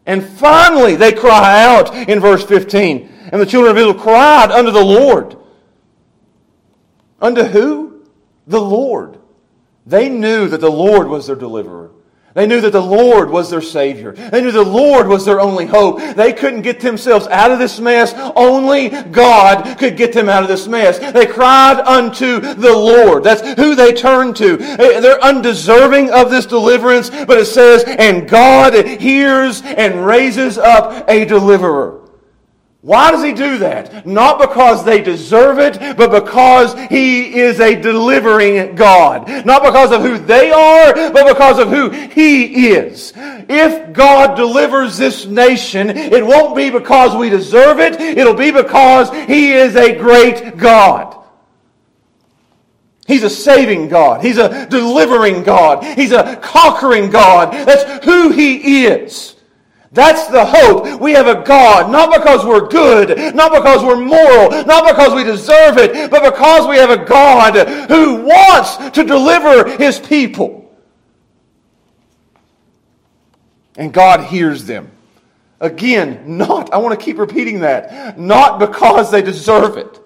[0.07, 3.29] And finally, they cry out in verse 15.
[3.33, 5.37] And the children of Israel cried unto the Lord.
[7.20, 8.05] Unto who?
[8.46, 9.18] The Lord.
[9.85, 11.90] They knew that the Lord was their deliverer.
[12.38, 14.12] They knew that the Lord was their Savior.
[14.12, 15.98] They knew the Lord was their only hope.
[16.14, 18.14] They couldn't get themselves out of this mess.
[18.37, 21.01] Only God could get them out of this mess.
[21.01, 23.24] They cried unto the Lord.
[23.24, 24.57] That's who they turned to.
[24.61, 31.11] Eh, they're undeserving of this deliverance, but it says, and God hears and raises up
[31.11, 31.97] a deliverer.
[32.88, 34.07] Why does he do that?
[34.07, 39.29] Not because they deserve it, but because he is a delivering God.
[39.44, 43.12] Not because of who they are, but because of who he is.
[43.14, 49.11] If God delivers this nation, it won't be because we deserve it, it'll be because
[49.27, 51.22] he is a great God.
[53.07, 54.24] He's a saving God.
[54.24, 55.85] He's a delivering God.
[55.85, 57.53] He's a conquering God.
[57.53, 59.35] That's who he is.
[59.92, 61.01] That's the hope.
[61.01, 65.24] We have a God, not because we're good, not because we're moral, not because we
[65.24, 67.55] deserve it, but because we have a God
[67.88, 70.70] who wants to deliver his people.
[73.77, 74.90] And God hears them.
[75.61, 80.01] Again, not, I want to keep repeating that, not because they deserve it.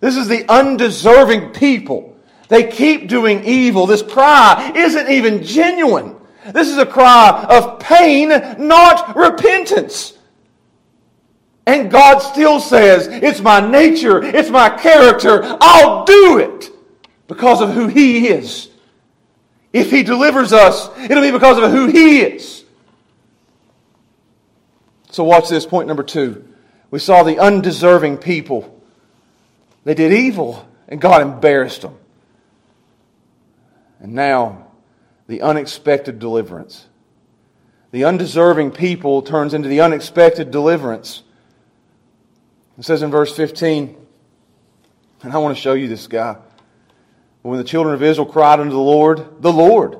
[0.00, 2.16] This is the undeserving people.
[2.48, 3.86] They keep doing evil.
[3.86, 6.16] This cry isn't even genuine.
[6.46, 8.28] This is a cry of pain,
[8.58, 10.18] not repentance.
[11.66, 16.70] And God still says, It's my nature, it's my character, I'll do it
[17.28, 18.68] because of who He is.
[19.72, 22.64] If He delivers us, it'll be because of who He is.
[25.10, 26.48] So, watch this point number two.
[26.90, 28.82] We saw the undeserving people.
[29.84, 31.96] They did evil, and God embarrassed them.
[34.00, 34.71] And now,
[35.26, 36.86] the unexpected deliverance.
[37.90, 41.22] The undeserving people turns into the unexpected deliverance.
[42.78, 43.96] It says in verse 15,
[45.22, 46.36] and I want to show you this guy.
[47.42, 49.98] When the children of Israel cried unto the Lord, the Lord.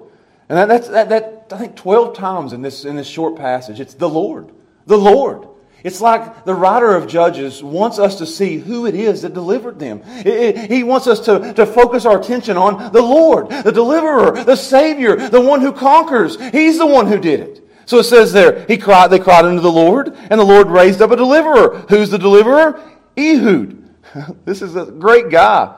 [0.49, 3.81] And that, that's, that, that, I think 12 times in this, in this short passage,
[3.81, 4.53] it's the Lord.
[4.87, 5.49] The Lord.
[5.85, 9.79] It's like the writer of Judges wants us to see who it is that delivered
[9.79, 10.03] them.
[10.25, 15.16] He wants us to, to focus our attention on the Lord, the deliverer, the Savior,
[15.16, 16.40] the one who conquers.
[16.53, 17.68] He's the one who did it.
[17.87, 21.03] So it says there, he cried, they cried unto the Lord, and the Lord raised
[21.03, 21.85] up a deliverer.
[21.88, 22.81] Who's the deliverer?
[23.16, 23.79] Ehud.
[24.45, 25.75] This is a great guy.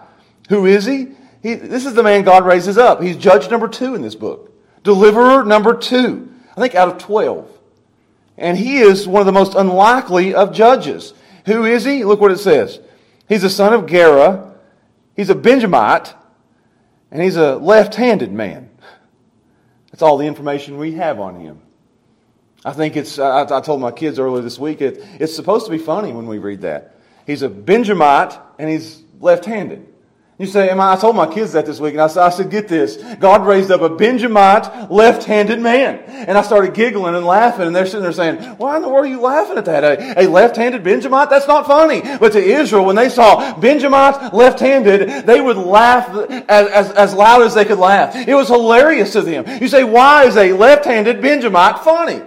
[0.49, 1.09] Who is he?
[1.43, 1.55] he?
[1.55, 3.01] This is the man God raises up.
[3.01, 4.53] He's judge number two in this book.
[4.83, 6.33] Deliverer number two.
[6.57, 7.54] I think out of 12.
[8.37, 11.15] And he is one of the most unlikely of judges.
[11.47, 12.05] Who is he?
[12.05, 12.81] Look what it says.
[13.29, 14.55] He's a son of Gera.
[15.15, 16.15] He's a Benjamite.
[17.11, 18.71] And he's a left handed man.
[19.93, 21.61] That's all the information we have on him.
[22.65, 25.71] I think it's, I, I told my kids earlier this week, it, it's supposed to
[25.71, 26.97] be funny when we read that.
[27.27, 29.87] He's a Benjamite and he's left handed.
[30.37, 32.31] You say, Am I, I told my kids that this week, and I said, I
[32.31, 32.97] said, get this.
[33.17, 36.01] God raised up a Benjamite left-handed man.
[36.09, 39.07] And I started giggling and laughing, and they're sitting there saying, why in the world
[39.07, 39.85] are you laughing at that?
[39.85, 41.31] A, a left-handed Benjamite?
[41.31, 42.01] That's not funny.
[42.19, 46.09] But to Israel, when they saw Benjamite left-handed, they would laugh
[46.49, 48.17] as, as, as loud as they could laugh.
[48.17, 49.63] It was hilarious to them.
[49.63, 52.23] You say, why is a left-handed Benjamite funny?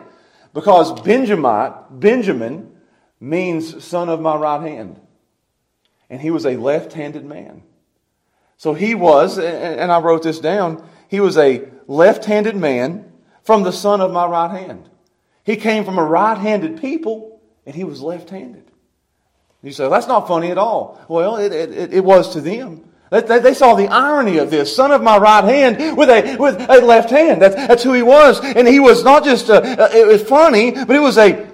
[0.54, 2.72] Because Benjamite, Benjamin,
[3.20, 5.02] means son of my right hand.
[6.10, 7.64] And he was a left-handed man.
[8.58, 13.12] So he was, and I wrote this down, he was a left handed man
[13.44, 14.90] from the son of my right hand.
[15.44, 18.70] He came from a right handed people, and he was left handed.
[19.64, 21.00] You say, that's not funny at all.
[21.08, 22.84] Well, it, it, it was to them.
[23.10, 24.76] They, saw the irony of this.
[24.76, 27.42] Son of my right hand with a, with a left hand.
[27.42, 28.42] That's, that's who he was.
[28.44, 31.50] And he was not just, a, it was funny, but it was a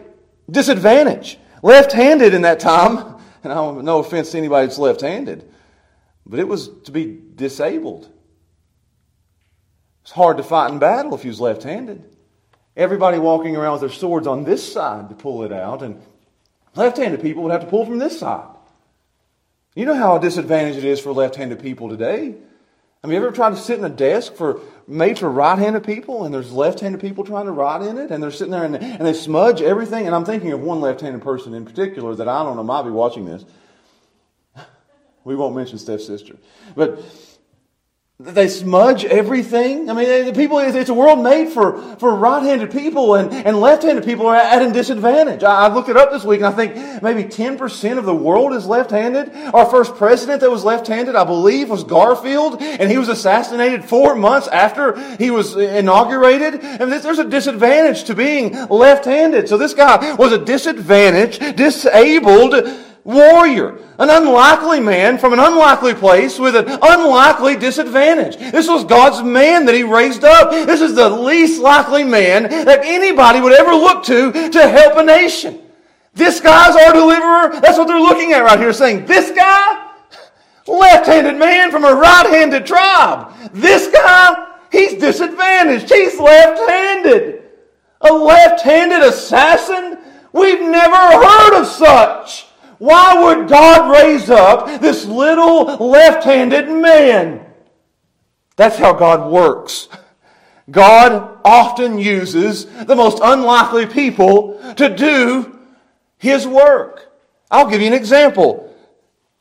[0.49, 1.37] disadvantage.
[1.61, 3.11] Left handed in that time.
[3.43, 5.52] And I don't, no offense to anybody that's left handed.
[6.25, 8.09] But it was to be disabled.
[10.03, 12.03] It's hard to fight in battle if you was left handed.
[12.75, 16.01] Everybody walking around with their swords on this side to pull it out, and
[16.75, 18.47] left handed people would have to pull from this side.
[19.75, 22.35] You know how a disadvantage it is for left handed people today.
[23.03, 26.23] I mean, you ever tried to sit in a desk for made for right-handed people,
[26.23, 29.05] and there's left-handed people trying to write in it, and they're sitting there and, and
[29.05, 30.05] they smudge everything.
[30.05, 32.91] And I'm thinking of one left-handed person in particular that I don't know might be
[32.91, 33.43] watching this.
[35.23, 36.37] We won't mention Steph's sister.
[36.75, 37.03] But
[38.19, 39.89] they smudge everything.
[39.89, 44.05] I mean, the people, it's a world made for, for right-handed people and, and left-handed
[44.05, 45.43] people are at a disadvantage.
[45.43, 48.53] I, I looked it up this week and I think maybe 10% of the world
[48.53, 49.33] is left-handed.
[49.53, 54.15] Our first president that was left-handed, I believe, was Garfield and he was assassinated four
[54.15, 56.61] months after he was inaugurated.
[56.63, 59.49] And there's a disadvantage to being left-handed.
[59.49, 62.53] So this guy was a disadvantaged, disabled
[63.03, 68.37] warrior, an unlikely man from an unlikely place with an unlikely disadvantage.
[68.37, 70.51] This was God's man that he raised up.
[70.51, 75.03] This is the least likely man that anybody would ever look to to help a
[75.03, 75.59] nation.
[76.13, 77.59] This guy's our deliverer.
[77.59, 79.91] That's what they're looking at right here, saying, this guy,
[80.67, 83.33] left-handed man from a right-handed tribe.
[83.51, 85.91] This guy, he's disadvantaged.
[85.91, 87.41] He's left-handed.
[88.01, 89.97] A left-handed assassin?
[90.31, 92.47] We've never heard of such.
[92.83, 97.45] Why would God raise up this little left handed man?
[98.57, 99.87] That's how God works.
[100.69, 105.57] God often uses the most unlikely people to do
[106.17, 107.09] his work.
[107.49, 108.75] I'll give you an example.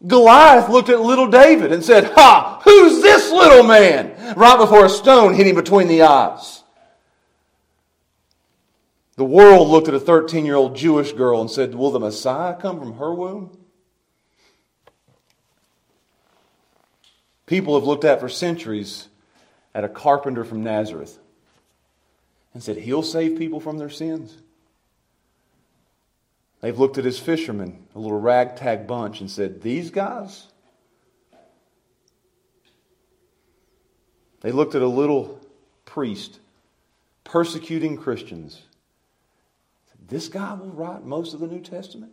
[0.07, 4.37] Goliath looked at little David and said, Ha, who's this little man?
[4.37, 6.62] Right before a stone hit him between the eyes.
[9.17, 12.55] The world looked at a 13 year old Jewish girl and said, Will the Messiah
[12.59, 13.57] come from her womb?
[17.47, 19.09] People have looked at for centuries
[19.75, 21.19] at a carpenter from Nazareth
[22.55, 24.39] and said, He'll save people from their sins.
[26.63, 30.47] They've looked at his fishermen, a little ragtag bunch, and said, These guys?
[34.41, 35.39] They looked at a little
[35.85, 36.39] priest
[37.25, 38.63] persecuting Christians
[40.13, 42.13] this guy will write most of the New Testament?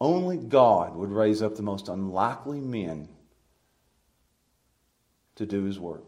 [0.00, 3.08] Only God would raise up the most unlikely men
[5.36, 6.04] to do his work.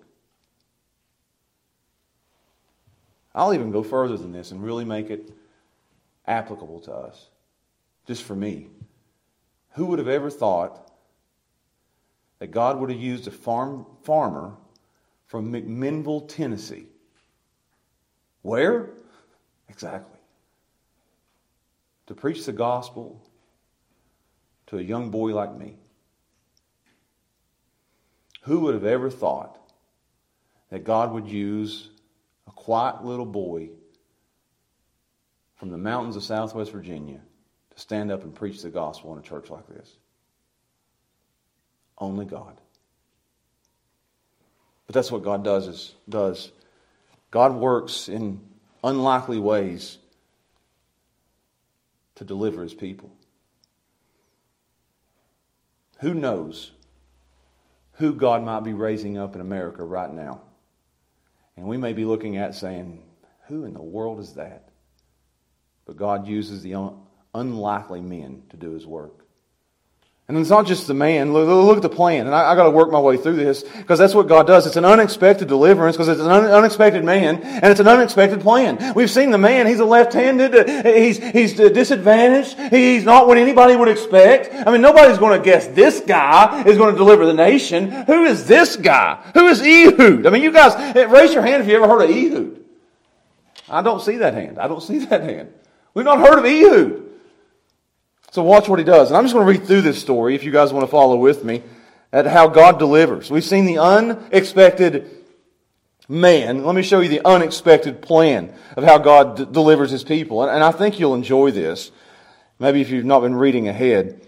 [3.34, 5.32] I'll even go further than this and really make it
[6.26, 7.28] applicable to us,
[8.06, 8.68] just for me.
[9.72, 10.90] Who would have ever thought
[12.38, 14.56] that God would have used a farm, farmer
[15.26, 16.86] from McMinnville, Tennessee?
[18.42, 18.90] Where?
[19.74, 20.18] Exactly.
[22.06, 23.20] To preach the gospel
[24.68, 25.76] to a young boy like me.
[28.42, 29.58] Who would have ever thought
[30.70, 31.90] that God would use
[32.46, 33.70] a quiet little boy
[35.56, 37.20] from the mountains of southwest Virginia
[37.74, 39.96] to stand up and preach the gospel in a church like this?
[41.98, 42.60] Only God.
[44.86, 46.52] But that's what God does is does.
[47.32, 48.40] God works in
[48.84, 49.98] unlikely ways
[52.14, 53.10] to deliver his people.
[56.00, 56.70] Who knows
[57.94, 60.42] who God might be raising up in America right now?
[61.56, 63.02] And we may be looking at saying,
[63.48, 64.68] Who in the world is that?
[65.86, 66.92] But God uses the
[67.34, 69.23] unlikely men to do his work.
[70.26, 71.34] And it's not just the man.
[71.34, 72.24] Look, look at the plan.
[72.24, 74.66] And I, I got to work my way through this because that's what God does.
[74.66, 78.94] It's an unexpected deliverance because it's an un, unexpected man and it's an unexpected plan.
[78.94, 79.66] We've seen the man.
[79.66, 80.54] He's a left-handed.
[80.54, 82.58] Uh, he's, he's disadvantaged.
[82.72, 84.66] He's not what anybody would expect.
[84.66, 87.90] I mean, nobody's going to guess this guy is going to deliver the nation.
[87.90, 89.22] Who is this guy?
[89.34, 90.26] Who is Ehud?
[90.26, 92.64] I mean, you guys, eh, raise your hand if you ever heard of Ehud.
[93.68, 94.58] I don't see that hand.
[94.58, 95.52] I don't see that hand.
[95.92, 97.03] We've not heard of Ehud.
[98.34, 99.10] So watch what he does.
[99.10, 101.14] And I'm just going to read through this story if you guys want to follow
[101.14, 101.62] with me
[102.12, 103.30] at how God delivers.
[103.30, 105.08] We've seen the unexpected
[106.08, 106.64] man.
[106.64, 110.42] Let me show you the unexpected plan of how God d- delivers his people.
[110.42, 111.92] And, and I think you'll enjoy this.
[112.58, 114.20] Maybe if you've not been reading ahead.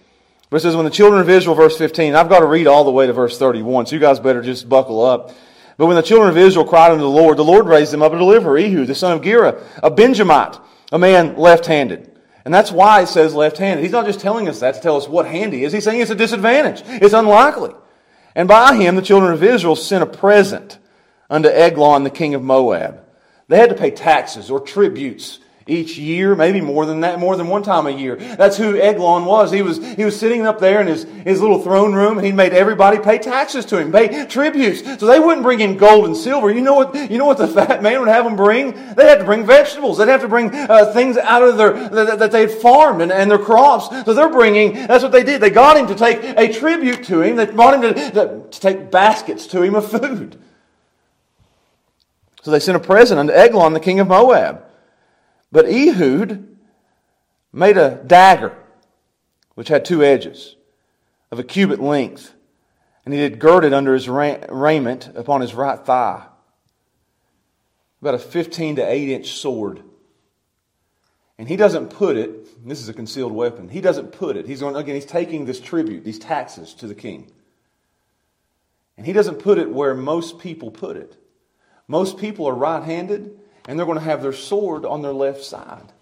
[0.50, 2.84] But it says, when the children of Israel, verse 15, I've got to read all
[2.84, 5.32] the way to verse 31, so you guys better just buckle up.
[5.78, 8.12] But when the children of Israel cried unto the Lord, the Lord raised them up
[8.12, 10.60] a deliverer, Ehud, the son of Gera, a Benjamite,
[10.92, 12.15] a man left-handed.
[12.46, 13.82] And that's why it says left handed.
[13.82, 15.72] He's not just telling us that to tell us what hand he is.
[15.72, 16.80] He's saying it's a disadvantage.
[16.86, 17.72] It's unlikely.
[18.36, 20.78] And by him, the children of Israel sent a present
[21.28, 23.00] unto Eglon, the king of Moab.
[23.48, 27.48] They had to pay taxes or tributes each year, maybe more than that, more than
[27.48, 28.14] one time a year.
[28.14, 29.50] That's who Eglon was.
[29.50, 32.18] He was, he was sitting up there in his, his little throne room.
[32.18, 34.82] and He made everybody pay taxes to him, pay tributes.
[35.00, 36.52] So they wouldn't bring in gold and silver.
[36.52, 38.72] You know what, you know what the fat man would have them bring?
[38.94, 39.98] They had to bring vegetables.
[39.98, 43.28] They'd have to bring uh, things out of their, that, that they'd farmed and, and
[43.28, 43.88] their crops.
[44.04, 45.40] So they're bringing, that's what they did.
[45.40, 47.34] They got him to take a tribute to him.
[47.34, 50.38] They brought him to, to, to take baskets to him of food.
[52.42, 54.65] So they sent a present unto Eglon, the king of Moab.
[55.52, 56.56] But Ehud
[57.52, 58.56] made a dagger
[59.54, 60.56] which had two edges
[61.30, 62.34] of a cubit length,
[63.04, 66.26] and he had girded under his raiment upon his right thigh.
[68.00, 69.82] About a 15 to 8 inch sword.
[71.38, 74.46] And he doesn't put it, this is a concealed weapon, he doesn't put it.
[74.46, 77.30] He's going, again, he's taking this tribute, these taxes to the king.
[78.96, 81.16] And he doesn't put it where most people put it.
[81.88, 85.44] Most people are right handed, and they're going to have their sword on their left
[85.44, 85.92] side.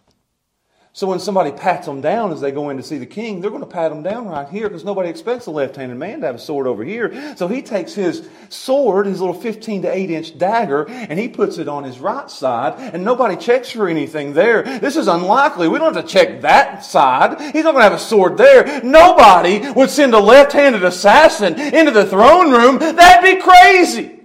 [0.96, 3.50] So when somebody pats them down as they go in to see the king, they're
[3.50, 6.36] going to pat them down right here because nobody expects a left-handed man to have
[6.36, 7.36] a sword over here.
[7.36, 11.58] So he takes his sword, his little 15 to 8 inch dagger, and he puts
[11.58, 14.62] it on his right side, and nobody checks for anything there.
[14.62, 15.66] This is unlikely.
[15.66, 17.40] We don't have to check that side.
[17.40, 18.80] He's not going to have a sword there.
[18.84, 22.78] Nobody would send a left-handed assassin into the throne room.
[22.78, 24.20] That'd be crazy.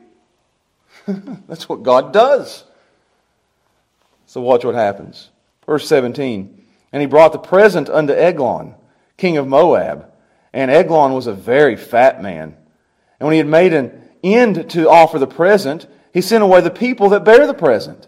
[1.47, 2.65] That's what God does.
[4.29, 5.31] So watch what happens.
[5.65, 6.63] Verse 17.
[6.93, 8.75] And he brought the present unto Eglon,
[9.17, 10.05] king of Moab.
[10.53, 12.55] And Eglon was a very fat man.
[13.19, 16.69] And when he had made an end to offer the present, he sent away the
[16.69, 18.07] people that bare the present.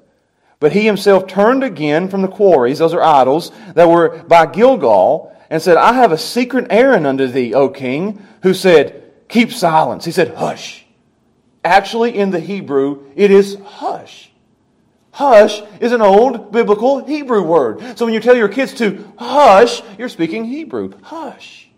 [0.60, 5.36] But he himself turned again from the quarries, those are idols, that were by Gilgal,
[5.50, 10.06] and said, I have a secret errand unto thee, O king, who said, Keep silence.
[10.06, 10.86] He said, Hush.
[11.64, 14.31] Actually, in the Hebrew, it is hush.
[15.22, 17.96] Hush is an old biblical Hebrew word.
[17.96, 20.94] So when you tell your kids to hush, you're speaking Hebrew.
[21.04, 21.70] Hush.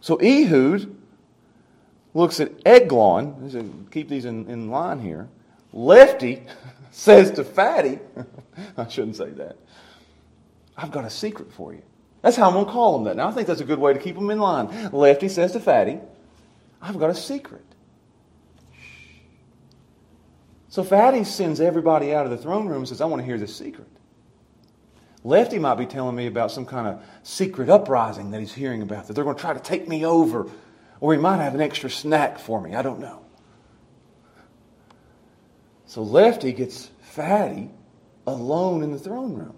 [0.00, 0.96] So Ehud
[2.14, 5.28] looks at Eglon, keep these in, in line here.
[5.72, 6.44] Lefty
[6.92, 7.98] says to Fatty,
[8.76, 9.56] I shouldn't say that.
[10.76, 11.82] I've got a secret for you.
[12.22, 13.16] That's how I'm going to call them that.
[13.16, 14.90] Now, I think that's a good way to keep them in line.
[14.92, 15.98] Lefty says to Fatty,
[16.80, 17.64] I've got a secret.
[20.70, 23.38] So Fatty sends everybody out of the throne room and says, I want to hear
[23.38, 23.88] this secret.
[25.24, 29.08] Lefty might be telling me about some kind of secret uprising that he's hearing about,
[29.08, 30.48] that they're going to try to take me over,
[31.00, 32.76] or he might have an extra snack for me.
[32.76, 33.20] I don't know.
[35.86, 37.72] So Lefty gets Fatty
[38.24, 39.56] alone in the throne room,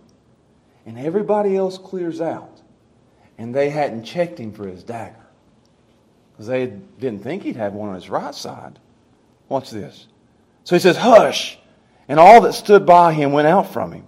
[0.87, 2.63] and everybody else clears out,
[3.37, 5.27] and they hadn't checked him for his dagger
[6.33, 8.79] because they didn't think he'd have one on his right side.
[9.51, 10.07] Watch this.
[10.65, 11.59] So he says, Hush!
[12.09, 14.07] And all that stood by him went out from him.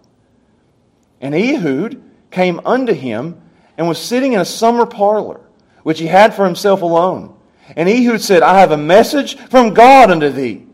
[1.20, 3.40] And Ehud came unto him
[3.78, 5.40] and was sitting in a summer parlor,
[5.82, 7.36] which he had for himself alone.
[7.76, 10.66] And Ehud said, I have a message from God unto thee.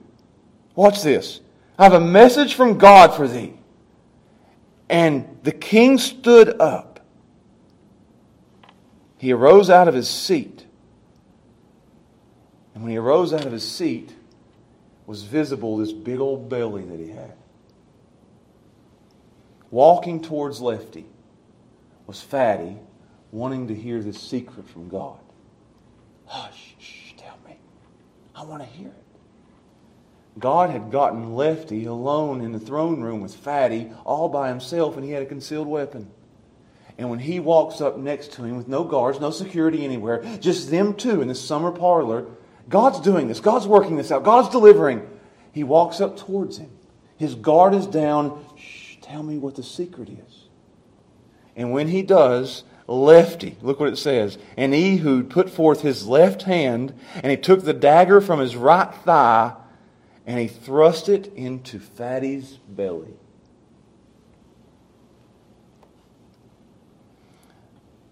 [0.74, 1.40] Watch this.
[1.78, 3.54] I have a message from God for thee.
[4.88, 7.00] And the king stood up.
[9.18, 10.64] He arose out of his seat.
[12.74, 14.14] And when he arose out of his seat,
[15.10, 17.32] was visible this big old belly that he had.
[19.72, 21.04] Walking towards Lefty
[22.06, 22.76] was Fatty,
[23.32, 25.18] wanting to hear this secret from God.
[26.26, 27.58] Hush, shh, tell me.
[28.36, 30.38] I want to hear it.
[30.38, 35.04] God had gotten Lefty alone in the throne room with Fatty all by himself, and
[35.04, 36.08] he had a concealed weapon.
[36.98, 40.70] And when he walks up next to him with no guards, no security anywhere, just
[40.70, 42.28] them two in the summer parlor,
[42.70, 43.40] God's doing this.
[43.40, 44.22] God's working this out.
[44.22, 45.06] God's delivering.
[45.52, 46.70] He walks up towards him.
[47.18, 48.42] His guard is down.
[48.56, 50.44] Shh, tell me what the secret is.
[51.56, 54.38] And when he does, Lefty, look what it says.
[54.56, 58.92] And Ehud put forth his left hand, and he took the dagger from his right
[59.04, 59.54] thigh,
[60.26, 63.14] and he thrust it into Fatty's belly.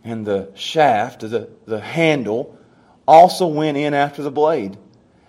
[0.04, 2.57] And the shaft, the, the handle,
[3.08, 4.76] also went in after the blade.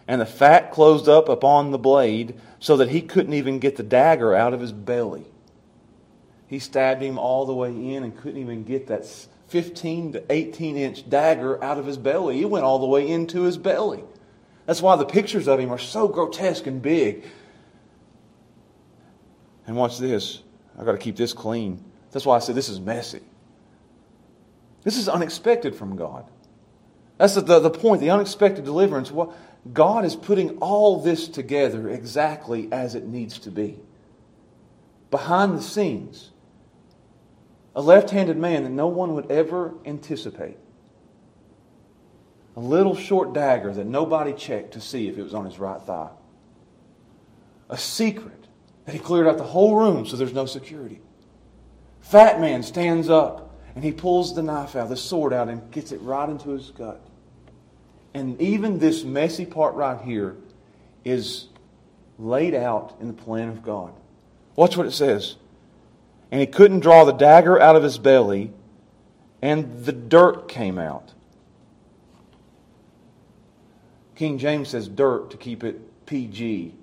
[0.07, 3.83] And the fat closed up upon the blade so that he couldn't even get the
[3.83, 5.25] dagger out of his belly.
[6.47, 9.05] He stabbed him all the way in and couldn't even get that
[9.47, 12.41] 15 to 18 inch dagger out of his belly.
[12.41, 14.03] It went all the way into his belly.
[14.65, 17.23] That's why the pictures of him are so grotesque and big.
[19.67, 20.41] And watch this.
[20.77, 21.83] I've got to keep this clean.
[22.11, 23.21] That's why I said this is messy.
[24.83, 26.25] This is unexpected from God.
[27.19, 29.11] That's the, the, the point, the unexpected deliverance.
[29.11, 29.35] Well,
[29.73, 33.77] God is putting all this together exactly as it needs to be.
[35.11, 36.31] Behind the scenes,
[37.75, 40.57] a left handed man that no one would ever anticipate.
[42.55, 45.81] A little short dagger that nobody checked to see if it was on his right
[45.81, 46.11] thigh.
[47.69, 48.47] A secret
[48.85, 51.01] that he cleared out the whole room so there's no security.
[51.99, 55.91] Fat man stands up and he pulls the knife out, the sword out, and gets
[55.91, 57.01] it right into his gut.
[58.13, 60.35] And even this messy part right here
[61.05, 61.47] is
[62.17, 63.93] laid out in the plan of God.
[64.55, 65.35] Watch what it says.
[66.31, 68.51] And he couldn't draw the dagger out of his belly,
[69.41, 71.13] and the dirt came out.
[74.15, 76.73] King James says dirt to keep it PG.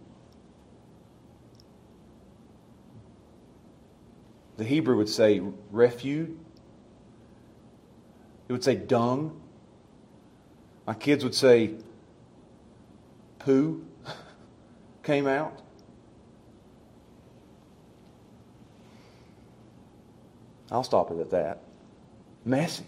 [4.57, 6.31] The Hebrew would say refuse.
[8.49, 9.39] It would say dung.
[10.87, 11.74] My kids would say,
[13.39, 13.84] poo
[15.03, 15.61] came out.
[20.70, 21.61] I'll stop it at that.
[22.45, 22.84] Messy.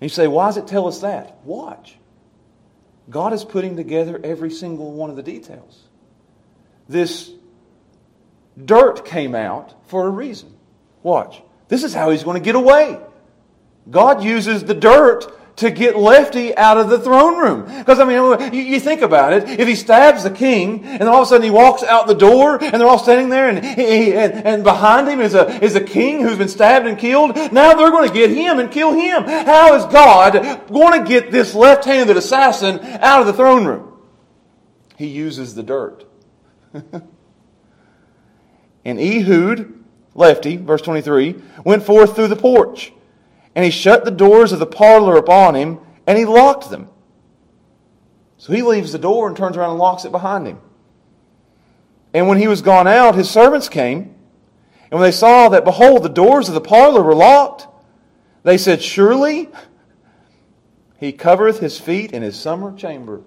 [0.00, 1.38] And you say, why does it tell us that?
[1.44, 1.96] Watch.
[3.08, 5.84] God is putting together every single one of the details.
[6.88, 7.30] This
[8.62, 10.54] dirt came out for a reason.
[11.02, 11.42] Watch.
[11.68, 13.00] This is how he's going to get away.
[13.90, 17.64] God uses the dirt to get Lefty out of the throne room.
[17.78, 19.58] Because, I mean, you, you, think about it.
[19.58, 22.14] If he stabs the king, and then all of a sudden he walks out the
[22.14, 25.74] door, and they're all standing there, and, he, and, and behind him is a, is
[25.74, 28.92] a king who's been stabbed and killed, now they're going to get him and kill
[28.92, 29.24] him.
[29.24, 33.94] How is God going to get this left-handed assassin out of the throne room?
[34.98, 36.04] He uses the dirt.
[38.84, 39.72] and Ehud,
[40.14, 42.92] Lefty, verse 23, went forth through the porch
[43.56, 46.90] and he shut the doors of the parlor upon him, and he locked them.
[48.36, 50.60] So he leaves the door and turns around and locks it behind him.
[52.12, 54.14] And when he was gone out, his servants came,
[54.90, 57.66] and when they saw that, behold, the doors of the parlor were locked,
[58.42, 59.48] they said, Surely
[60.98, 63.22] he covereth his feet in his summer chamber.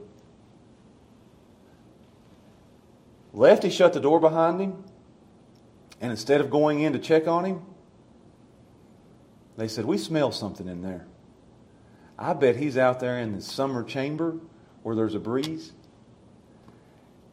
[3.33, 4.83] Lefty shut the door behind him,
[5.99, 7.61] and instead of going in to check on him,
[9.59, 11.05] they said, We smell something in there.
[12.17, 14.37] I bet he's out there in the summer chamber
[14.83, 15.71] where there's a breeze.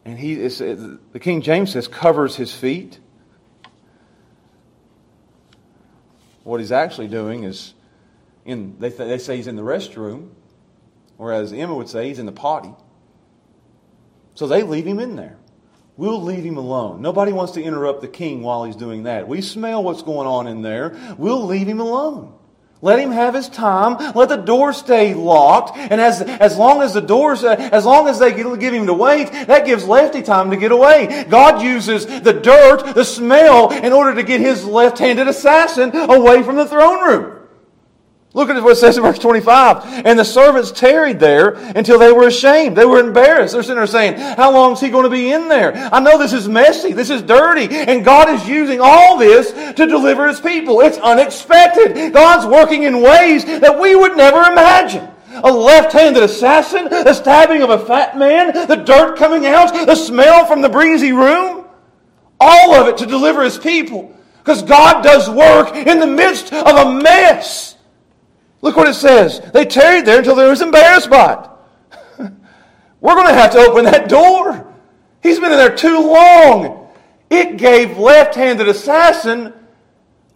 [0.04, 3.00] And he is, the King James says, covers his feet.
[6.44, 7.74] What he's actually doing is,
[8.44, 10.30] in, they, they say he's in the restroom,
[11.16, 12.72] whereas Emma would say he's in the potty.
[14.34, 15.38] So they leave him in there.
[15.96, 17.00] We'll leave him alone.
[17.00, 19.26] Nobody wants to interrupt the king while he's doing that.
[19.26, 20.94] We smell what's going on in there.
[21.16, 22.34] We'll leave him alone.
[22.82, 24.12] Let him have his time.
[24.14, 25.76] Let the door stay locked.
[25.78, 28.92] And as, as long as the doors, uh, as long as they give him to
[28.92, 31.24] wait, that gives Lefty time to get away.
[31.30, 36.56] God uses the dirt, the smell, in order to get his left-handed assassin away from
[36.56, 37.35] the throne room.
[38.36, 40.04] Look at what it says in verse 25.
[40.04, 42.76] And the servants tarried there until they were ashamed.
[42.76, 43.54] They were embarrassed.
[43.54, 45.72] They're sitting there saying, How long is he going to be in there?
[45.90, 46.92] I know this is messy.
[46.92, 47.74] This is dirty.
[47.74, 50.82] And God is using all this to deliver his people.
[50.82, 52.12] It's unexpected.
[52.12, 55.08] God's working in ways that we would never imagine.
[55.42, 59.94] A left handed assassin, the stabbing of a fat man, the dirt coming out, the
[59.94, 61.64] smell from the breezy room.
[62.38, 64.14] All of it to deliver his people.
[64.40, 67.75] Because God does work in the midst of a mess.
[68.62, 69.40] Look what it says.
[69.52, 72.00] They tarried there until they was embarrassed by it.
[73.00, 74.74] We're going to have to open that door.
[75.22, 76.88] He's been in there too long.
[77.30, 79.52] It gave left-handed assassin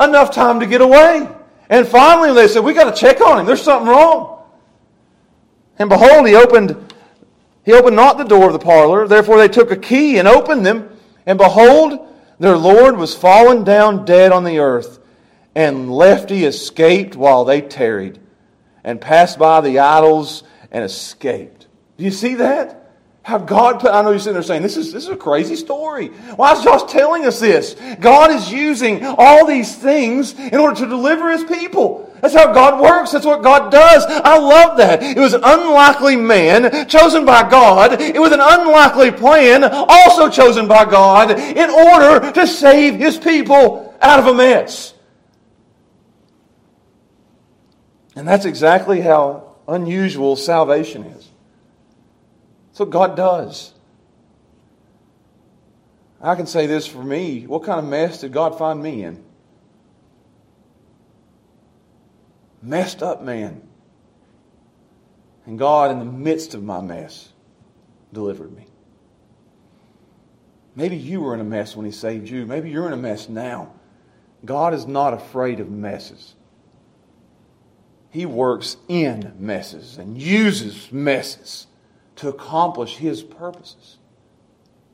[0.00, 1.28] enough time to get away.
[1.68, 3.46] And finally they said, we got to check on him.
[3.46, 4.44] There's something wrong.
[5.78, 6.94] And behold, he opened,
[7.64, 9.08] he opened not the door of the parlor.
[9.08, 10.96] Therefore they took a key and opened them.
[11.26, 12.08] And behold,
[12.38, 14.99] their Lord was fallen down dead on the earth
[15.54, 18.18] and Lefty escaped while they tarried
[18.84, 21.66] and passed by the idols and escaped.
[21.96, 22.80] Do you see that?
[23.22, 25.54] How God put, I know you're sitting there saying, this is, this is a crazy
[25.54, 26.08] story.
[26.36, 27.76] Why is Josh telling us this?
[28.00, 32.10] God is using all these things in order to deliver his people.
[32.22, 33.12] That's how God works.
[33.12, 34.04] That's what God does.
[34.06, 35.02] I love that.
[35.02, 38.00] It was an unlikely man chosen by God.
[38.00, 43.94] It was an unlikely plan also chosen by God in order to save his people
[44.00, 44.94] out of a mess.
[48.20, 51.26] And that's exactly how unusual salvation is.
[52.68, 53.72] That's what God does.
[56.20, 57.46] I can say this for me.
[57.46, 59.24] What kind of mess did God find me in?
[62.60, 63.66] Messed up man.
[65.46, 67.32] And God, in the midst of my mess,
[68.12, 68.66] delivered me.
[70.76, 72.44] Maybe you were in a mess when He saved you.
[72.44, 73.72] Maybe you're in a mess now.
[74.44, 76.34] God is not afraid of messes.
[78.10, 81.68] He works in messes and uses messes
[82.16, 83.98] to accomplish His purposes.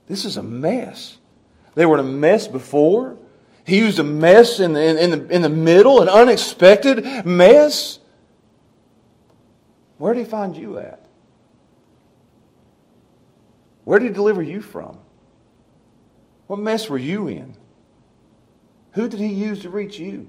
[0.07, 1.17] This is a mess.
[1.75, 3.17] They were in a mess before.
[3.65, 7.99] He used a mess in the, in, the, in the middle, an unexpected mess.
[9.99, 11.05] Where did He find you at?
[13.85, 14.99] Where did He deliver you from?
[16.47, 17.57] What mess were you in?
[18.93, 20.29] Who did He use to reach you?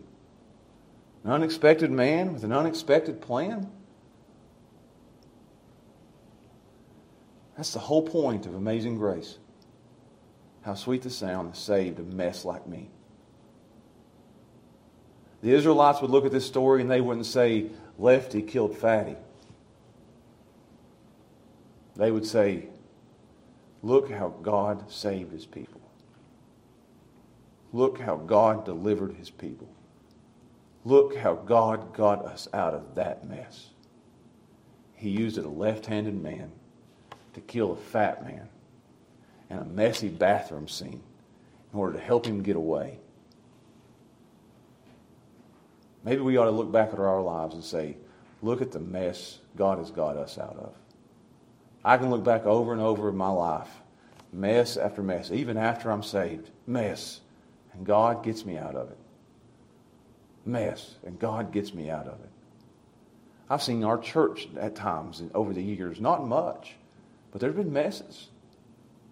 [1.28, 3.69] An unexpected man with an unexpected plan?
[7.57, 9.38] That's the whole point of Amazing Grace.
[10.61, 12.89] How sweet the sound that saved a mess like me.
[15.41, 19.17] The Israelites would look at this story and they wouldn't say, Lefty killed Fatty.
[21.97, 22.69] They would say,
[23.84, 25.82] Look how God saved his people.
[27.73, 29.67] Look how God delivered his people.
[30.88, 33.72] Look how God got us out of that mess.
[34.96, 36.50] He used a left handed man
[37.34, 38.48] to kill a fat man
[39.50, 41.04] and a messy bathroom scene
[41.74, 43.00] in order to help him get away.
[46.06, 47.98] Maybe we ought to look back at our lives and say,
[48.42, 50.74] look at the mess God has got us out of.
[51.84, 53.68] I can look back over and over in my life,
[54.32, 57.20] mess after mess, even after I'm saved, mess,
[57.74, 58.98] and God gets me out of it
[60.48, 62.30] mess, and God gets me out of it.
[63.50, 66.76] I've seen our church at times over the years, not much,
[67.32, 68.28] but there's been messes.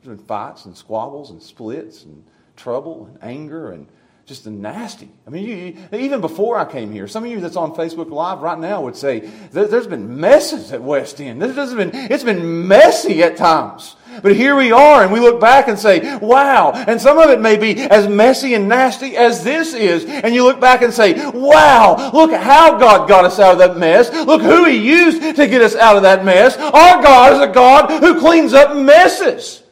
[0.03, 2.23] There's been fights and squabbles and splits and
[2.55, 3.87] trouble and anger and
[4.25, 5.09] just the nasty.
[5.27, 8.41] I mean, you, even before I came here, some of you that's on Facebook Live
[8.41, 9.19] right now would say
[9.51, 11.41] there, has been messes at West End.
[11.41, 13.95] This has been, it's been messy at times.
[14.21, 16.71] But here we are, and we look back and say, wow.
[16.71, 20.05] And some of it may be as messy and nasty as this is.
[20.05, 23.77] And you look back and say, wow, look how God got us out of that
[23.77, 24.11] mess.
[24.11, 26.57] Look who He used to get us out of that mess.
[26.57, 29.63] Our God is a God who cleans up messes.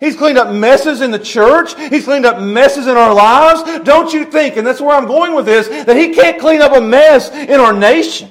[0.00, 1.76] He's cleaned up messes in the church.
[1.90, 3.80] He's cleaned up messes in our lives.
[3.84, 6.76] Don't you think, and that's where I'm going with this, that He can't clean up
[6.76, 8.30] a mess in our nation?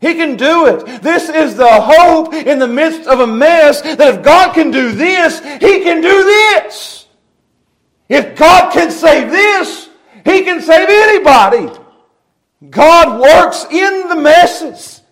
[0.00, 1.02] He can do it.
[1.02, 4.92] This is the hope in the midst of a mess that if God can do
[4.92, 7.06] this, He can do this.
[8.08, 9.88] If God can save this,
[10.24, 11.70] He can save anybody.
[12.68, 15.02] God works in the messes.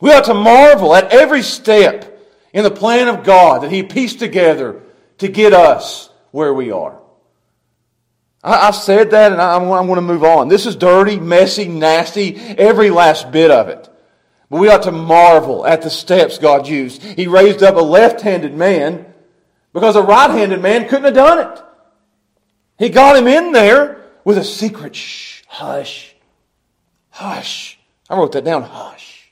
[0.00, 2.18] We ought to marvel at every step
[2.52, 4.80] in the plan of God that He pieced together
[5.18, 6.99] to get us where we are.
[8.42, 10.48] I, have said that and I'm, I'm going to move on.
[10.48, 13.88] This is dirty, messy, nasty, every last bit of it.
[14.48, 17.02] But we ought to marvel at the steps God used.
[17.02, 19.06] He raised up a left-handed man
[19.72, 21.62] because a right-handed man couldn't have done it.
[22.78, 26.14] He got him in there with a secret shh, hush.
[27.10, 27.78] Hush.
[28.08, 28.62] I wrote that down.
[28.62, 29.30] Hush.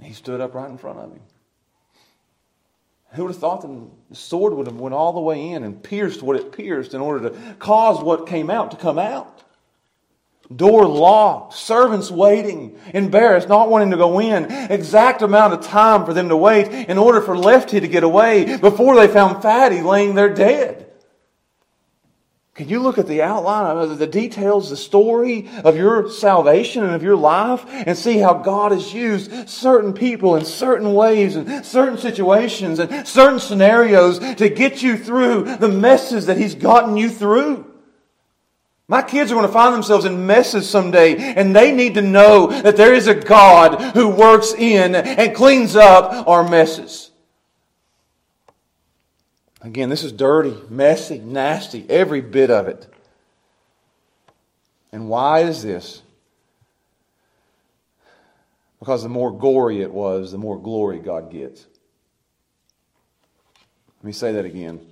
[0.00, 1.20] He stood up right in front of him.
[3.14, 3.68] Who would have thought that
[4.10, 7.00] the sword would have went all the way in and pierced what it pierced in
[7.00, 9.42] order to cause what came out to come out?
[10.54, 14.50] Door locked, servants waiting, embarrassed, not wanting to go in.
[14.50, 18.58] Exact amount of time for them to wait in order for Lefty to get away
[18.58, 20.83] before they found Fatty laying there dead.
[22.54, 26.94] Can you look at the outline of the details, the story of your salvation and
[26.94, 31.66] of your life and see how God has used certain people in certain ways and
[31.66, 37.10] certain situations and certain scenarios to get you through the messes that He's gotten you
[37.10, 37.66] through?
[38.86, 42.48] My kids are going to find themselves in messes someday, and they need to know
[42.48, 47.03] that there is a God who works in and cleans up our messes.
[49.64, 52.86] Again, this is dirty, messy, nasty, every bit of it.
[54.92, 56.02] And why is this?
[58.78, 61.66] Because the more gory it was, the more glory God gets.
[64.00, 64.86] Let me say that again.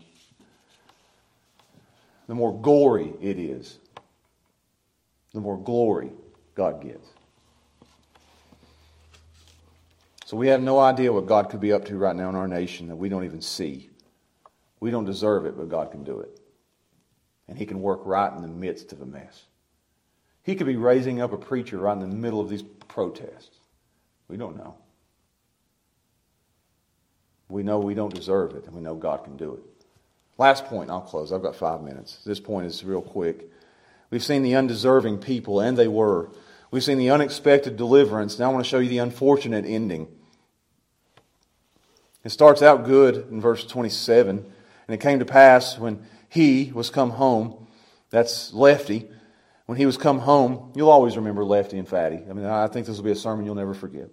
[2.27, 3.79] The more gory it is,
[5.35, 6.13] the more glory
[6.55, 7.07] God gets.
[10.25, 12.49] So we have no idea what God could be up to right now in our
[12.49, 13.91] nation that we don't even see.
[14.83, 16.41] We don't deserve it, but God can do it.
[17.47, 19.45] And He can work right in the midst of a mess.
[20.43, 23.61] He could be raising up a preacher right in the middle of these protests.
[24.27, 24.75] We don't know.
[27.49, 29.63] We know we don't deserve it, and we know God can do it.
[30.37, 31.33] Last point, I'll close.
[31.33, 32.19] I've got five minutes.
[32.27, 33.49] This point is real quick.
[34.11, 36.29] We've seen the undeserving people, and they were.
[36.73, 38.37] We've seen the unexpected deliverance.
[38.37, 40.09] Now I want to show you the unfortunate ending.
[42.25, 44.45] It starts out good in verse 27.
[44.87, 47.67] And it came to pass when he was come home,
[48.11, 49.09] that's Lefty,
[49.67, 52.21] when he was come home, you'll always remember Lefty and Fatty.
[52.29, 54.09] I mean, I think this will be a sermon you'll never forget.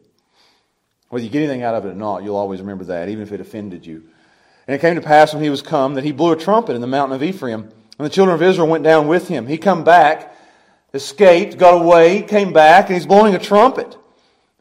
[1.09, 3.31] Whether you get anything out of it or not, you'll always remember that, even if
[3.31, 4.03] it offended you.
[4.67, 6.81] And it came to pass when he was come that he blew a trumpet in
[6.81, 9.47] the mountain of Ephraim, and the children of Israel went down with him.
[9.47, 10.35] He come back,
[10.93, 13.97] escaped, got away, came back, and he's blowing a trumpet.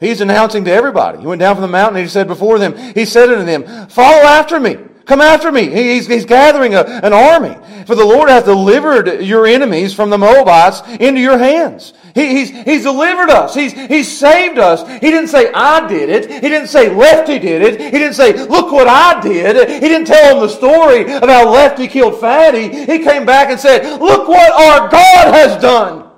[0.00, 1.20] He's announcing to everybody.
[1.20, 3.88] He went down from the mountain and he said before them, he said unto them,
[3.88, 4.78] Follow after me.
[5.09, 5.70] Come after me.
[5.70, 7.56] He's, he's gathering a, an army.
[7.86, 11.94] For the Lord hath delivered your enemies from the Moabites into your hands.
[12.14, 13.54] He, he's, he's delivered us.
[13.54, 14.86] He's, he's saved us.
[15.00, 16.30] He didn't say, I did it.
[16.30, 17.80] He didn't say, Lefty did it.
[17.80, 19.70] He didn't say, look what I did.
[19.82, 22.68] He didn't tell them the story of how Lefty killed Fatty.
[22.68, 26.11] He came back and said, look what our God has done.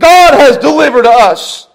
[0.00, 1.68] God has delivered us.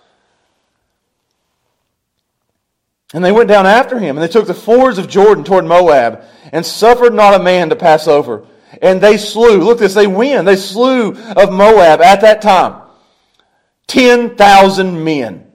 [3.14, 6.24] And they went down after him, and they took the fords of Jordan toward Moab,
[6.52, 8.46] and suffered not a man to pass over.
[8.82, 10.46] And they slew, look this, they win.
[10.46, 12.82] They slew of Moab at that time
[13.88, 15.48] 10,000 men.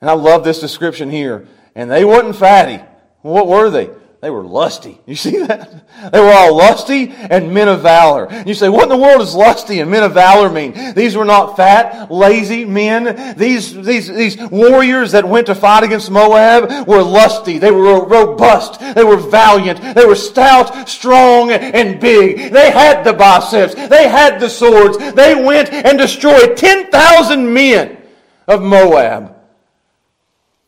[0.00, 1.48] And I love this description here.
[1.74, 2.84] And they wasn't fatty.
[3.22, 3.90] What were they?
[4.20, 4.98] They were lusty.
[5.06, 5.84] You see that?
[6.12, 8.28] They were all lusty and men of valor.
[8.44, 10.94] You say, what in the world does lusty and men of valor mean?
[10.94, 13.36] These were not fat, lazy men.
[13.38, 17.58] These, these, these warriors that went to fight against Moab were lusty.
[17.58, 18.80] They were robust.
[18.80, 19.94] They were valiant.
[19.94, 22.52] They were stout, strong, and big.
[22.52, 23.74] They had the biceps.
[23.74, 24.98] They had the swords.
[25.14, 28.02] They went and destroyed 10,000 men
[28.48, 29.36] of Moab.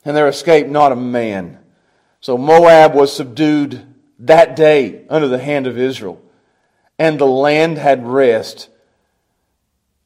[0.05, 1.60] And there escaped not a man.
[2.21, 3.87] So Moab was subdued
[4.21, 6.21] that day under the hand of Israel,
[6.99, 8.69] and the land had rest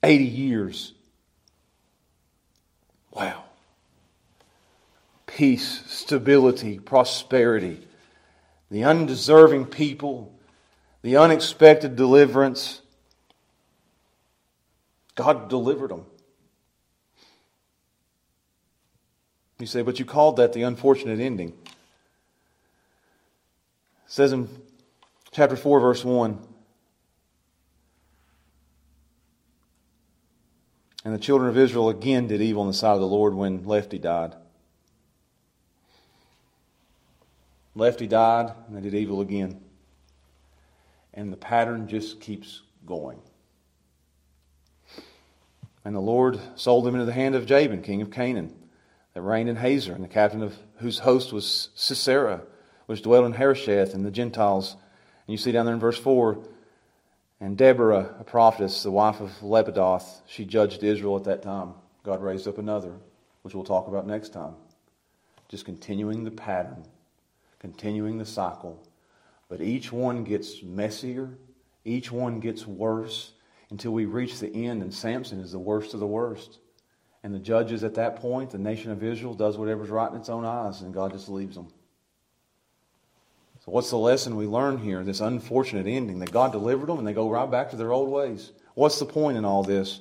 [0.03, 0.93] 80 years.
[3.11, 3.45] Wow.
[5.27, 7.81] Peace, stability, prosperity,
[8.71, 10.33] the undeserving people,
[11.03, 12.81] the unexpected deliverance.
[15.17, 16.07] God delivered them.
[19.59, 21.55] You say, but you called that the unfortunate ending
[24.15, 24.49] says in
[25.33, 26.39] chapter 4, verse 1
[31.05, 33.65] And the children of Israel again did evil in the sight of the Lord when
[33.65, 34.37] Lefty died.
[37.75, 39.61] Lefty died, and they did evil again.
[41.13, 43.21] And the pattern just keeps going.
[45.85, 48.55] And the Lord sold them into the hand of Jabin, king of Canaan,
[49.15, 52.45] that reigned in Hazor, and the captain of whose host was Sisera
[52.87, 54.73] which dwelt in Harosheth and the Gentiles.
[55.27, 56.39] And you see down there in verse 4,
[57.41, 61.75] and Deborah, a prophetess, the wife of Lapidoth, she judged Israel at that time.
[62.03, 62.93] God raised up another,
[63.43, 64.55] which we'll talk about next time.
[65.49, 66.85] Just continuing the pattern,
[67.59, 68.83] continuing the cycle.
[69.49, 71.31] But each one gets messier,
[71.85, 73.33] each one gets worse,
[73.71, 76.59] until we reach the end, and Samson is the worst of the worst.
[77.23, 80.29] And the judges at that point, the nation of Israel, does whatever's right in its
[80.29, 81.69] own eyes, and God just leaves them.
[83.65, 85.03] So, what's the lesson we learn here?
[85.03, 88.11] This unfortunate ending that God delivered them and they go right back to their old
[88.11, 88.53] ways.
[88.75, 90.01] What's the point in all this?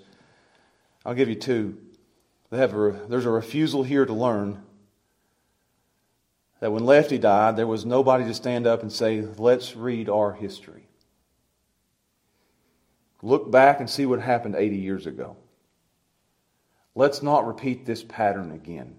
[1.06, 1.78] I'll give you two.
[2.50, 4.62] They have a, there's a refusal here to learn
[6.60, 10.34] that when Lefty died, there was nobody to stand up and say, Let's read our
[10.34, 10.88] history.
[13.22, 15.38] Look back and see what happened 80 years ago.
[16.96, 18.98] Let's not repeat this pattern again.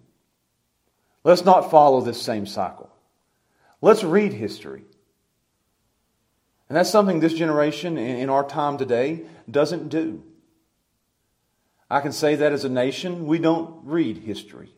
[1.23, 2.94] Let's not follow this same cycle.
[3.85, 4.83] Let's read history.
[6.71, 10.23] And that's something this generation in our time today doesn't do.
[11.91, 14.73] I can say that as a nation, we don't read history.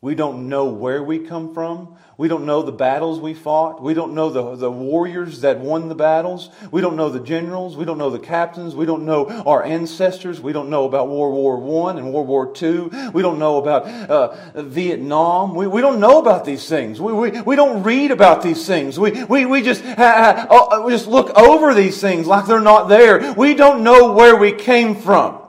[0.00, 1.96] We don't know where we come from.
[2.16, 3.82] We don't know the battles we fought.
[3.82, 6.50] We don't know the, the warriors that won the battles.
[6.70, 7.76] We don't know the generals.
[7.76, 8.76] We don't know the captains.
[8.76, 10.40] We don't know our ancestors.
[10.40, 13.10] We don't know about World War I and World War II.
[13.12, 15.56] We don't know about uh, Vietnam.
[15.56, 17.00] We, we don't know about these things.
[17.00, 19.00] We, we, we don't read about these things.
[19.00, 22.88] We, we, we, just, uh, uh, we just look over these things like they're not
[22.88, 23.32] there.
[23.32, 25.47] We don't know where we came from.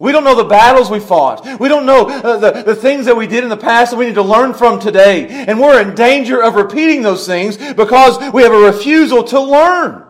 [0.00, 1.60] We don't know the battles we fought.
[1.60, 4.06] We don't know uh, the, the things that we did in the past that we
[4.06, 5.28] need to learn from today.
[5.28, 10.06] And we're in danger of repeating those things because we have a refusal to learn.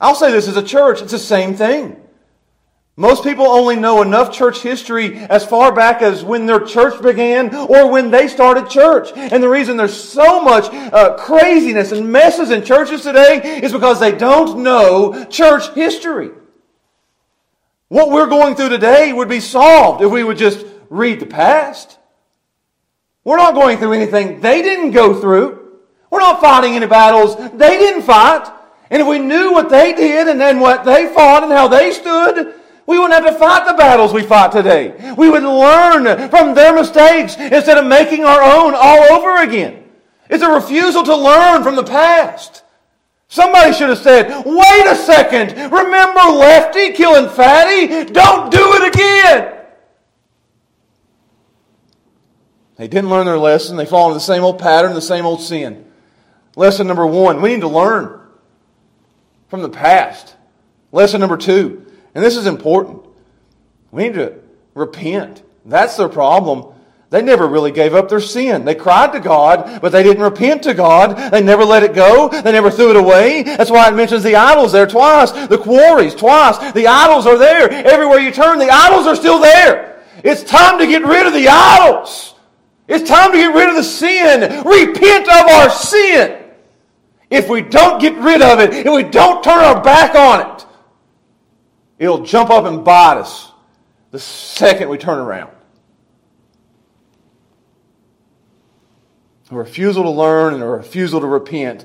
[0.00, 1.98] I'll say this as a church, it's the same thing.
[2.96, 7.54] Most people only know enough church history as far back as when their church began
[7.54, 9.10] or when they started church.
[9.14, 14.00] And the reason there's so much uh, craziness and messes in churches today is because
[14.00, 16.30] they don't know church history.
[17.92, 21.98] What we're going through today would be solved if we would just read the past.
[23.22, 25.76] We're not going through anything they didn't go through.
[26.08, 28.50] We're not fighting any battles they didn't fight.
[28.88, 31.92] And if we knew what they did and then what they fought and how they
[31.92, 32.54] stood,
[32.86, 35.12] we wouldn't have to fight the battles we fight today.
[35.18, 39.84] We would learn from their mistakes instead of making our own all over again.
[40.30, 42.61] It's a refusal to learn from the past.
[43.32, 48.04] Somebody should have said, wait a second, remember Lefty killing Fatty?
[48.12, 49.54] Don't do it again.
[52.76, 53.78] They didn't learn their lesson.
[53.78, 55.90] They fall into the same old pattern, the same old sin.
[56.56, 58.20] Lesson number one, we need to learn
[59.48, 60.36] from the past.
[60.92, 63.02] Lesson number two, and this is important,
[63.92, 64.40] we need to
[64.74, 65.42] repent.
[65.64, 66.74] That's their problem.
[67.12, 68.64] They never really gave up their sin.
[68.64, 71.30] They cried to God, but they didn't repent to God.
[71.30, 72.30] They never let it go.
[72.30, 73.42] They never threw it away.
[73.42, 76.72] That's why it mentions the idols there twice, the quarries twice.
[76.72, 77.70] The idols are there.
[77.70, 80.02] Everywhere you turn, the idols are still there.
[80.24, 82.34] It's time to get rid of the idols.
[82.88, 84.64] It's time to get rid of the sin.
[84.64, 86.44] Repent of our sin.
[87.28, 90.66] If we don't get rid of it, if we don't turn our back on it,
[91.98, 93.52] it'll jump up and bite us
[94.12, 95.50] the second we turn around.
[99.52, 101.84] A refusal to learn and a refusal to repent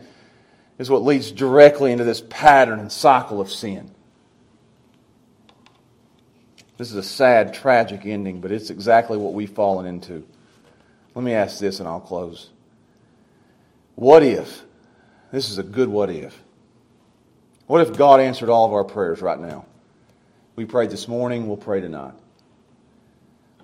[0.79, 3.91] is what leads directly into this pattern and cycle of sin.
[6.77, 10.25] This is a sad, tragic ending, but it's exactly what we've fallen into.
[11.13, 12.51] Let me ask this and I'll close.
[13.95, 14.63] What if?
[15.33, 16.41] This is a good what if.
[17.65, 19.65] What if God answered all of our prayers right now?
[20.55, 22.13] We prayed this morning, we'll pray tonight.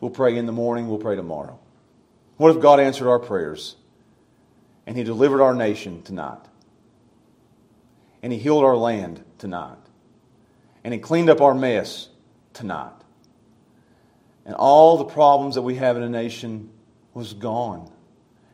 [0.02, 1.58] We'll pray in the morning, we'll pray tomorrow.
[2.36, 3.78] What if God answered our prayers
[4.86, 6.40] and He delivered our nation tonight.
[8.22, 9.78] And He healed our land tonight.
[10.84, 12.10] And He cleaned up our mess
[12.54, 12.92] tonight.
[14.46, 16.70] And all the problems that we have in a nation
[17.14, 17.90] was gone.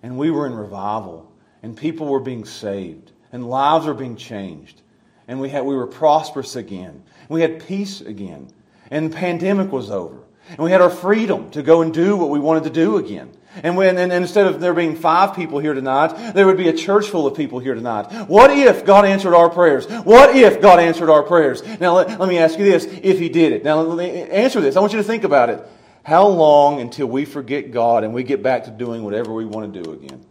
[0.03, 1.32] And we were in revival.
[1.63, 3.11] And people were being saved.
[3.32, 4.82] And lives were being changed.
[5.27, 7.03] And we, had, we were prosperous again.
[7.27, 8.49] We had peace again.
[8.91, 10.23] And the pandemic was over.
[10.49, 13.32] And we had our freedom to go and do what we wanted to do again.
[13.64, 16.74] And, when, and instead of there being five people here tonight, there would be a
[16.74, 18.28] church full of people here tonight.
[18.28, 19.86] What if God answered our prayers?
[19.88, 21.64] What if God answered our prayers?
[21.80, 23.64] Now, let, let me ask you this if He did it.
[23.64, 24.76] Now, let me answer this.
[24.76, 25.66] I want you to think about it.
[26.03, 29.74] How long until we forget God and we get back to doing whatever we want
[29.74, 30.26] to do again?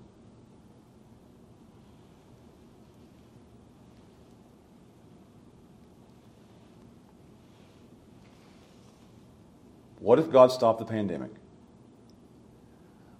[10.00, 11.30] What if God stopped the pandemic?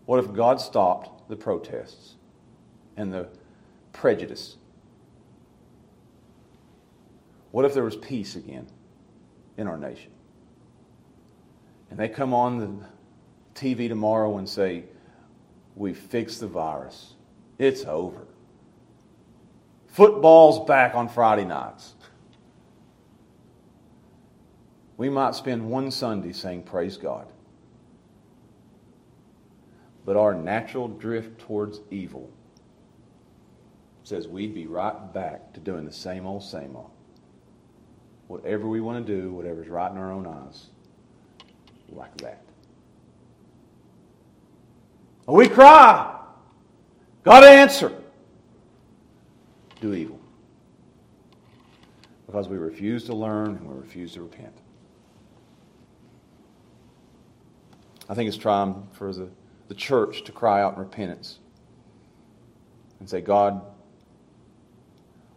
[0.08, 2.14] What if God stopped the protests
[2.96, 3.28] and the
[3.92, 4.56] prejudice?
[7.50, 8.68] What if there was peace again
[9.58, 10.10] in our nation?
[11.90, 12.86] And they come on the
[13.54, 14.84] TV tomorrow and say,
[15.76, 17.12] We fixed the virus.
[17.58, 18.26] It's over.
[19.88, 21.92] Football's back on Friday nights.
[24.96, 27.26] We might spend one Sunday saying, Praise God.
[30.08, 32.30] But our natural drift towards evil
[34.04, 36.92] says we'd be right back to doing the same old, same old.
[38.26, 40.68] Whatever we want to do, whatever's right in our own eyes,
[41.90, 42.42] like that.
[45.26, 46.18] And we cry.
[47.22, 47.92] God answer.
[49.82, 50.18] Do evil.
[52.24, 54.56] Because we refuse to learn and we refuse to repent.
[58.08, 59.28] I think it's time for the,
[59.68, 61.38] the church to cry out in repentance
[62.98, 63.60] and say, God,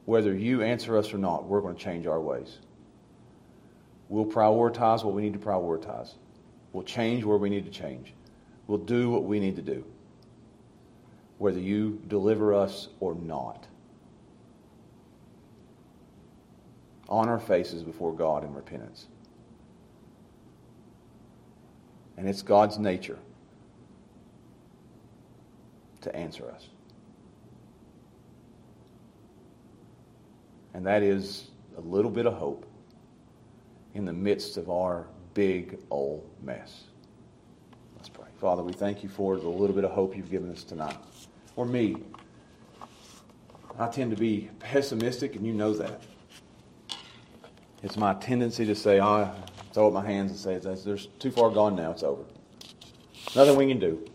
[0.05, 2.57] whether you answer us or not, we're going to change our ways.
[4.09, 6.13] We'll prioritize what we need to prioritize.
[6.73, 8.13] We'll change where we need to change.
[8.67, 9.85] We'll do what we need to do,
[11.37, 13.67] whether you deliver us or not.
[17.09, 19.07] On our faces before God in repentance.
[22.15, 23.19] And it's God's nature
[26.01, 26.67] to answer us.
[30.73, 32.65] And that is a little bit of hope
[33.93, 36.83] in the midst of our big old mess.
[37.95, 38.27] Let's pray.
[38.39, 40.97] Father, we thank you for the little bit of hope you've given us tonight.
[41.55, 41.97] Or me.
[43.79, 46.01] I tend to be pessimistic, and you know that.
[47.83, 49.33] It's my tendency to say, oh,
[49.73, 52.23] throw up my hands and say, there's too far gone now, it's over.
[53.35, 54.07] Nothing we can do.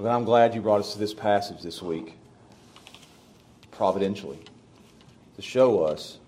[0.00, 2.16] But I'm glad you brought us to this passage this week,
[3.70, 4.38] providentially,
[5.36, 6.18] to show us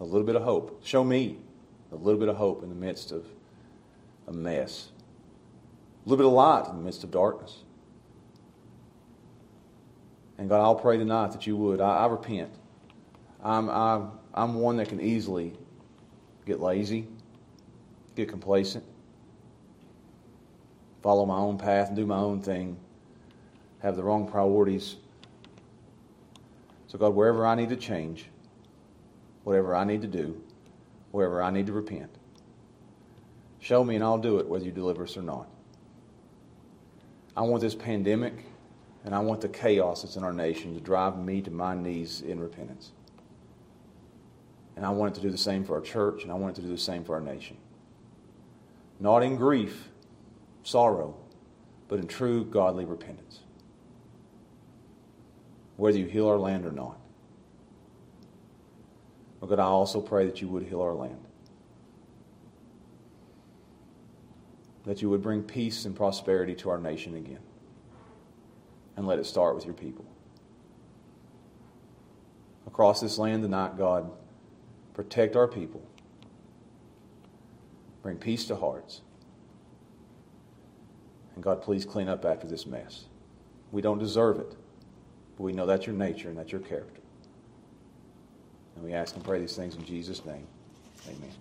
[0.00, 0.80] a little bit of hope.
[0.82, 1.36] Show me
[1.92, 3.26] a little bit of hope in the midst of
[4.26, 4.88] a mess,
[6.06, 7.58] a little bit of light in the midst of darkness.
[10.38, 11.82] And God, I'll pray tonight that you would.
[11.82, 12.54] I, I repent.
[13.42, 15.52] I'm, I'm, I'm one that can easily
[16.46, 17.06] get lazy,
[18.16, 18.84] get complacent,
[21.02, 22.78] follow my own path and do my own thing,
[23.80, 24.96] have the wrong priorities.
[26.86, 28.26] So, God, wherever I need to change,
[29.44, 30.40] whatever I need to do,
[31.10, 32.10] wherever I need to repent.
[33.58, 35.48] Show me and I'll do it whether you deliver us or not.
[37.36, 38.44] I want this pandemic
[39.04, 42.20] and I want the chaos that's in our nation to drive me to my knees
[42.22, 42.92] in repentance.
[44.76, 46.60] And I want it to do the same for our church and I want it
[46.60, 47.56] to do the same for our nation.
[49.00, 49.88] Not in grief,
[50.62, 51.16] sorrow,
[51.88, 53.40] but in true godly repentance.
[55.76, 56.98] Whether you heal our land or not.
[59.40, 61.18] But God, I also pray that you would heal our land.
[64.84, 67.40] That you would bring peace and prosperity to our nation again.
[68.96, 70.04] And let it start with your people.
[72.66, 74.10] Across this land tonight, God,
[74.94, 75.82] protect our people.
[78.02, 79.00] Bring peace to hearts.
[81.34, 83.06] And God, please clean up after this mess.
[83.70, 84.54] We don't deserve it,
[85.36, 87.00] but we know that's your nature and that's your character.
[88.76, 90.46] And we ask and pray these things in Jesus' name.
[91.08, 91.32] Amen.